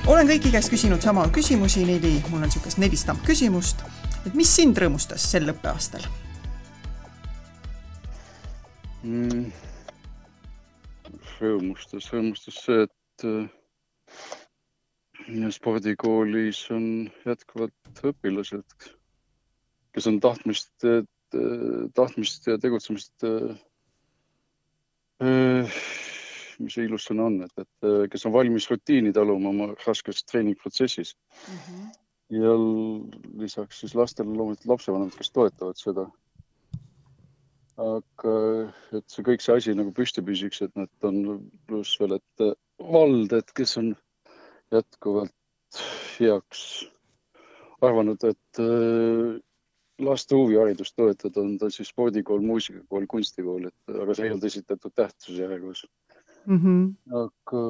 olen 0.06 0.28
kõigi 0.28 0.52
käest 0.52 0.72
küsinud 0.72 1.04
sama 1.04 1.24
küsimusi, 1.32 1.86
neli, 1.88 2.18
mul 2.28 2.42
on 2.42 2.48
niisugust 2.50 2.78
neli 2.78 3.00
stampküsimust. 3.00 3.84
et 4.26 4.34
mis 4.34 4.50
sind 4.56 4.76
rõõmustas 4.76 5.24
sel 5.24 5.48
õppeaastal 5.48 6.04
mm.? 9.02 9.46
rõõmustas, 11.38 12.10
rõõmustas 12.12 12.58
see, 12.66 12.82
et 12.84 13.24
äh, 13.24 13.46
spordikoolis 15.52 16.60
on 16.72 16.84
jätkuvalt 17.26 18.02
õpilased, 18.06 18.88
kes 19.92 20.08
on 20.10 20.20
tahtmist, 20.24 20.72
tahtmist 21.94 22.48
ja 22.48 22.58
tegutsemist. 22.60 23.26
mis 26.58 26.74
see 26.74 26.86
ilus 26.86 27.04
sõna 27.06 27.26
on, 27.28 27.40
et, 27.44 27.64
et 27.64 28.10
kes 28.10 28.24
on 28.26 28.34
valmis 28.34 28.68
rutiini 28.70 29.12
taluma 29.14 29.50
oma 29.50 29.66
raskes 29.84 30.24
treeningprotsessis 30.26 31.12
mm. 31.14 31.58
-hmm. 31.66 31.90
ja 32.38 32.54
lisaks 33.42 33.80
siis 33.80 33.94
lastele 33.94 34.34
loomulikult 34.34 34.66
lapsevanemad, 34.66 35.14
kes 35.14 35.30
toetavad 35.30 35.78
seda. 35.78 36.08
aga 37.78 38.34
et 38.98 39.06
see 39.06 39.22
kõik 39.22 39.42
see 39.42 39.54
asi 39.54 39.74
nagu 39.74 39.92
püsti 39.94 40.22
püsiks, 40.22 40.62
et 40.62 40.74
nad 40.74 40.90
on 41.02 41.46
pluss 41.66 42.00
veel, 42.00 42.16
et 42.18 42.56
vald, 42.78 43.32
et 43.32 43.52
kes 43.54 43.76
on 43.78 43.94
jätkuvalt 44.72 45.82
heaks 46.18 46.62
arvanud, 47.84 48.24
et 48.26 48.60
äh, 48.62 49.38
laste 50.02 50.36
huviharidust 50.38 50.96
toetada, 50.96 51.42
on 51.42 51.56
ta 51.58 51.70
siis 51.70 51.90
spordikool, 51.92 52.42
muusikakool, 52.46 53.06
kunstikool, 53.10 53.68
et 53.70 54.00
aga 54.02 54.14
see 54.14 54.26
ei 54.26 54.32
olnud 54.32 54.46
esitatud 54.48 54.94
tähtsuse 54.94 55.42
järjekorras 55.42 55.84
mm. 56.46 56.58
-hmm. 56.58 56.84
aga 57.22 57.64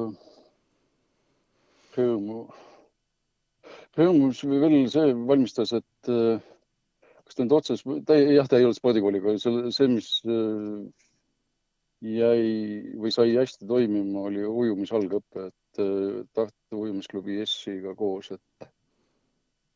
rõõmu, 1.97 2.39
rõõmus 3.97 4.43
veel 4.49 4.79
see 4.93 5.13
valmistas, 5.31 5.73
et 5.77 6.11
äh, 6.13 6.41
kas 7.25 7.37
ta 7.37 7.45
nüüd 7.45 7.57
otseses, 7.59 7.85
ta 8.05 8.17
jah, 8.17 8.49
ta 8.49 8.57
ei 8.57 8.67
olnud 8.67 8.77
spordikooliga, 8.77 9.37
see, 9.41 9.87
mis 9.91 10.11
äh, 10.25 10.85
jäi 12.01 12.93
või 12.97 13.11
sai 13.13 13.33
hästi 13.35 13.67
toimima, 13.69 14.27
oli 14.29 14.45
ujumisalgõpe, 14.45 15.49
et 15.49 15.58
Tartu 16.33 16.81
Ujumisklubi 16.83 17.39
S-iga 17.45 17.95
koos, 17.97 18.31
et, 18.35 18.69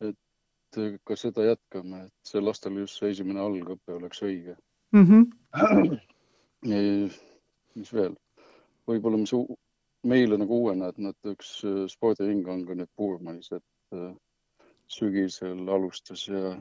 et 0.08 0.80
ka 1.06 1.16
seda 1.18 1.46
jätkame, 1.48 2.04
et 2.08 2.30
see 2.32 2.42
lastel 2.42 2.80
just 2.82 3.00
see 3.00 3.12
esimene 3.14 3.40
algõpe 3.42 3.96
oleks 3.96 4.22
õige 4.26 4.56
mm. 4.94 5.04
-hmm. 5.06 5.24
mis 7.80 7.92
veel, 7.92 8.16
võib-olla 8.88 9.20
mis 9.20 9.34
meile 10.04 10.38
nagu 10.40 10.60
uuena, 10.64 10.90
et 10.92 10.98
nad 10.98 11.16
üks 11.32 11.56
äh, 11.64 11.84
spordiring 11.90 12.46
on 12.48 12.64
ka 12.68 12.76
nüüd 12.78 12.90
Puurmanis, 12.96 13.50
et 13.56 13.96
äh, 13.96 14.12
sügisel 14.92 15.68
alustas 15.76 16.26
ja, 16.28 16.54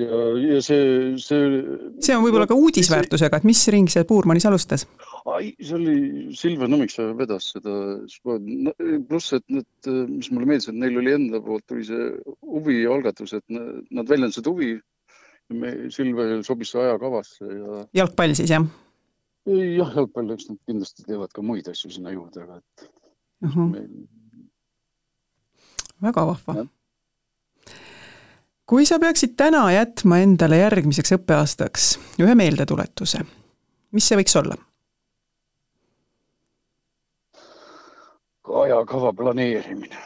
ja, 0.00 0.20
ja 0.42 0.60
see, 0.64 1.14
see. 1.22 1.50
see 2.02 2.16
on 2.16 2.24
võib-olla 2.24 2.48
ka 2.50 2.56
uudisväärtusega, 2.58 3.38
et 3.38 3.46
mis 3.46 3.60
ring 3.72 3.90
see 3.92 4.06
Puurmanis 4.08 4.46
alustas? 4.48 4.86
ai, 5.30 5.52
see 5.60 5.76
oli 5.76 5.96
Silver 6.38 6.70
Nõmmiksaar 6.70 7.14
vedas 7.18 7.52
seda 7.54 7.76
pluss, 9.08 9.36
et 9.36 9.46
need, 9.52 9.90
mis 10.10 10.30
mulle 10.34 10.50
meeldis, 10.50 10.70
et 10.70 10.80
neil 10.80 10.98
oli 11.00 11.14
enda 11.14 11.40
poolt 11.44 11.66
tuli 11.70 11.86
see 11.86 12.10
huvi 12.42 12.80
ja 12.82 12.92
algatus, 12.96 13.36
et 13.38 13.46
nad, 13.54 14.06
väljendasid 14.08 14.50
huvi. 14.50 14.74
me, 15.54 15.72
Silveril 15.94 16.42
sobis 16.46 16.74
see 16.74 16.82
ajakavasse 16.82 17.46
ja. 17.46 17.84
jalgpall 18.02 18.34
siis 18.34 18.50
jah? 18.50 18.66
jah, 19.46 19.92
jalgpall, 19.94 20.32
eks 20.34 20.50
nad 20.50 20.58
kindlasti 20.66 21.06
teevad 21.06 21.30
ka 21.34 21.44
muid 21.46 21.68
asju 21.70 21.92
sinna 21.94 22.14
juurde, 22.14 22.42
aga 22.42 22.58
et 22.58 22.88
uh. 23.46 23.54
-huh. 23.54 23.68
meil... 23.70 24.08
väga 26.02 26.26
vahva. 26.32 26.66
Kui 28.66 28.86
sa 28.86 28.98
peaksid 28.98 29.36
täna 29.38 29.64
jätma 29.72 30.18
endale 30.24 30.58
järgmiseks 30.58 31.14
õppeaastaks 31.18 31.90
ühe 32.22 32.34
meeldetuletuse, 32.38 33.22
mis 33.94 34.08
see 34.08 34.18
võiks 34.20 34.38
olla? 34.40 34.58
ajakava 38.46 39.10
planeerimine. 39.12 39.98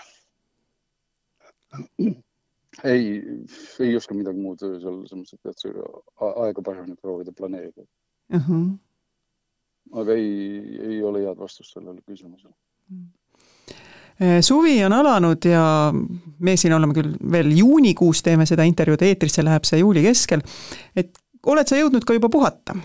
ei, 2.84 3.02
ei 3.80 3.96
oska 3.96 4.14
midagi 4.16 4.40
muud 4.40 4.62
selles 4.62 5.12
mõttes, 5.12 5.34
et 5.36 5.42
pead 5.44 5.60
seda 5.60 5.84
aega 6.46 6.64
paremini 6.64 6.96
proovida 6.96 7.34
planeerida 7.36 7.84
uh. 7.84 8.48
-huh. 8.48 8.64
aga 10.02 10.16
ei, 10.16 10.32
ei 10.88 11.02
ole 11.04 11.22
head 11.26 11.38
vastust 11.38 11.76
sellele 11.76 12.00
küsimusele. 12.06 12.54
Suvi 14.44 14.76
on 14.84 14.92
alanud 14.92 15.46
ja 15.48 15.62
me 16.38 16.56
siin 16.60 16.74
oleme 16.76 16.96
küll 16.96 17.14
veel 17.32 17.52
juunikuus 17.56 18.22
teeme 18.22 18.46
seda 18.48 18.66
intervjuud, 18.68 19.02
eetrisse 19.06 19.44
läheb 19.44 19.64
see 19.68 19.80
juuli 19.80 20.02
keskel. 20.04 20.44
et 20.96 21.16
oled 21.46 21.68
sa 21.68 21.78
jõudnud 21.80 22.04
ka 22.04 22.16
juba 22.16 22.28
puhata? 22.32 22.76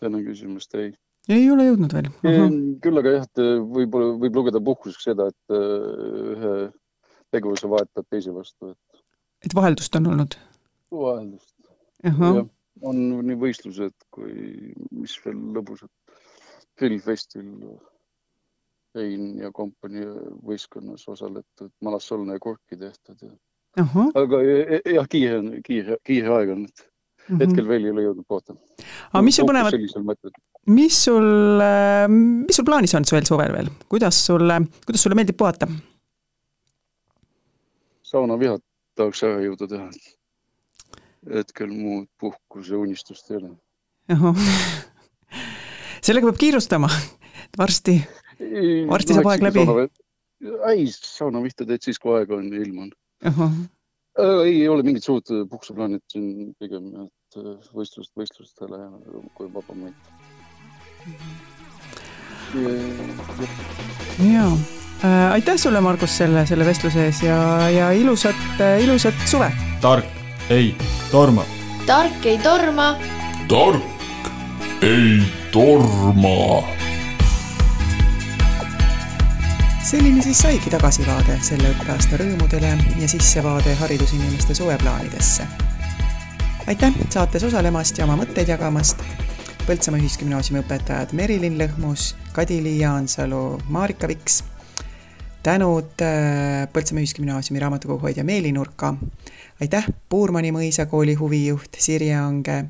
tänan 0.00 0.24
küsimust, 0.24 0.74
ei 0.80 0.94
ei 1.28 1.50
ole 1.52 1.66
jõudnud 1.68 1.92
veel 1.96 2.08
küll 2.82 3.00
aga 3.02 3.16
jah, 3.16 3.26
et 3.28 3.42
võib-olla 3.74 4.14
võib 4.22 4.38
lugeda 4.40 4.62
puhkuseks 4.64 5.10
seda, 5.10 5.28
et 5.28 5.56
ühe 5.56 6.54
tegevuse 7.30 7.70
vahetad 7.70 8.06
teise 8.10 8.32
vastu, 8.34 8.72
et. 8.72 9.02
et 9.46 9.54
vaheldust 9.54 9.96
on 10.00 10.08
olnud? 10.14 10.36
vaheldust. 10.94 11.54
-huh. 12.06 12.42
on 12.82 13.02
nii 13.26 13.38
võistlused 13.44 13.96
kui 14.10 14.72
mis 14.90 15.16
veel 15.24 15.38
lõbusad, 15.56 15.92
filmfestil, 16.80 17.50
Rein 18.94 19.38
ja 19.38 19.52
kompanii 19.54 20.06
võistkonnas 20.46 21.04
osaletud, 21.08 21.70
Malassolne 21.84 22.34
ja 22.34 22.42
Korki 22.42 22.76
tehtud 22.76 23.20
ja 23.22 23.30
uh. 23.78 23.92
-huh. 23.94 24.10
aga 24.18 24.40
jah, 24.96 25.08
kiire, 25.08 25.60
kiire, 25.66 25.98
kiire 26.06 26.32
aeg 26.36 26.54
on, 26.56 26.64
et 26.64 26.82
mm 26.82 27.36
-hmm. 27.36 27.44
hetkel 27.44 27.68
veel 27.68 27.84
ei 27.84 27.90
ole 27.90 28.06
jõudnud 28.08 28.26
puhata. 28.28 28.56
aga 29.12 29.22
mis 29.22 29.36
sul 29.36 29.48
põnevat, 29.48 29.78
mis 30.66 31.04
sul, 31.04 31.30
mis 32.46 32.56
sul 32.56 32.64
plaanis 32.64 32.94
on 32.94 33.06
veel 33.12 33.26
suvel 33.26 33.52
veel, 33.52 33.70
kuidas 33.88 34.26
sulle, 34.26 34.60
kuidas 34.86 35.02
sulle 35.02 35.14
meeldib 35.14 35.36
puhata? 35.36 35.68
saunavihad 38.02 38.62
tahaks 38.98 39.22
ära 39.26 39.40
jõuda 39.44 39.68
teha. 39.70 39.90
hetkel 41.34 41.72
muud 41.72 42.08
puhkuse 42.20 42.76
unistust 42.76 43.30
ei 43.30 43.36
ole. 43.36 43.50
sellega 46.04 46.30
peab 46.30 46.40
kiirustama, 46.40 46.88
varsti, 47.60 48.00
varsti 48.90 49.16
saab 49.16 49.30
aeg 49.32 49.44
läbi. 49.48 49.66
ei, 50.72 50.86
saunavihta 50.94 51.66
teed 51.68 51.84
siis, 51.84 52.00
kui 52.00 52.16
aega 52.18 52.38
on 52.38 52.48
ja 52.52 52.62
ilm 52.64 52.86
on. 52.86 52.90
ei, 54.18 54.54
ei 54.62 54.68
ole 54.68 54.82
mingit 54.86 55.04
suurt 55.04 55.32
puhkuseplaani, 55.50 56.00
et 56.00 56.16
siin 56.16 56.52
pigem, 56.58 56.90
et 57.06 57.40
võistlust 57.76 58.12
võistlustele 58.16 58.80
ja 58.80 58.90
kui 59.36 59.52
vaba 59.52 59.76
moment 59.76 59.96
jaa 64.32 64.52
äh,, 65.04 65.32
aitäh 65.32 65.56
sulle, 65.56 65.80
Margus, 65.80 66.16
selle, 66.18 66.46
selle 66.46 66.66
vestluse 66.66 67.04
ees 67.06 67.22
ja, 67.22 67.38
ja 67.70 67.90
ilusat, 67.94 68.60
ilusat 68.82 69.14
suve! 69.30 69.52
tark 69.80 70.50
ei 70.50 70.74
torma. 71.10 71.46
tark 71.86 72.26
ei 72.26 72.38
torma. 72.42 72.92
tark 73.48 74.82
ei 74.82 75.22
torma. 75.52 76.89
Selline 79.82 80.22
siis 80.22 80.38
saigi 80.38 80.70
tagasivaade 80.70 81.38
selle 81.42 81.70
õppeaasta 81.72 82.18
rõõmudele 82.20 82.74
ja 83.00 83.08
sissevaade 83.08 83.74
haridusinimeste 83.80 84.54
suveplaanidesse. 84.54 85.46
aitäh 86.66 86.94
saates 87.08 87.44
osalemast 87.44 87.98
ja 87.98 88.04
oma 88.04 88.16
mõtteid 88.20 88.48
jagamast 88.48 89.00
Põltsamaa 89.66 90.00
Ühisgümnaasiumi 90.00 90.62
õpetajad 90.64 91.12
Merilin 91.12 91.58
Lõhmus, 91.60 92.14
Kadi-Li 92.32 92.78
Jaansalu, 92.80 93.60
Marika 93.68 94.08
Viks. 94.08 94.44
tänud 95.42 96.02
äh, 96.02 96.68
Põltsamaa 96.72 97.04
Ühisgümnaasiumi 97.04 97.60
raamatukogu 97.60 98.02
hoidja 98.02 98.24
Meeli 98.24 98.52
Nurka. 98.52 98.94
aitäh 99.60 99.86
Puurmani 100.08 100.52
mõisakooli 100.52 101.14
huvijuht 101.14 101.76
Sirje 101.78 102.16
Ange, 102.16 102.64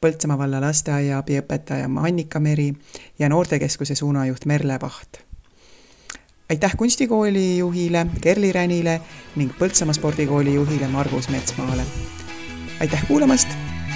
Põltsamaa 0.00 0.38
valla 0.38 0.60
lasteaiaabiõpetaja 0.60 1.90
Annika 1.96 2.40
Meri 2.40 2.72
ja 3.18 3.28
noortekeskuse 3.28 3.94
suunajuht 3.94 4.44
Merle 4.46 4.78
Vaht. 4.82 5.27
Aitäh 6.50 6.76
kunstikooli 6.76 7.58
juhile 7.58 8.06
Kerli 8.20 8.52
Ränile 8.52 9.00
ning 9.36 9.52
Põltsamaa 9.58 9.92
spordikooli 9.92 10.54
juhile 10.54 10.88
Margus 10.88 11.28
Metsmaale. 11.28 11.82
aitäh 12.80 13.06
kuulamast, 13.08 13.48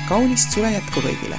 kaunist 0.08 0.50
suve 0.50 0.72
jätku 0.72 1.00
kõigile 1.00 1.38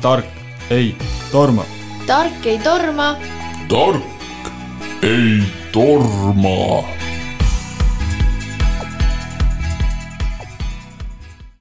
tark 0.00 0.26
ei 0.70 0.96
torma. 1.32 1.64
tark 2.06 2.46
ei 2.46 2.58
torma. 2.58 3.16
tark 3.68 4.04
ei 5.02 5.42
torma 5.72 6.84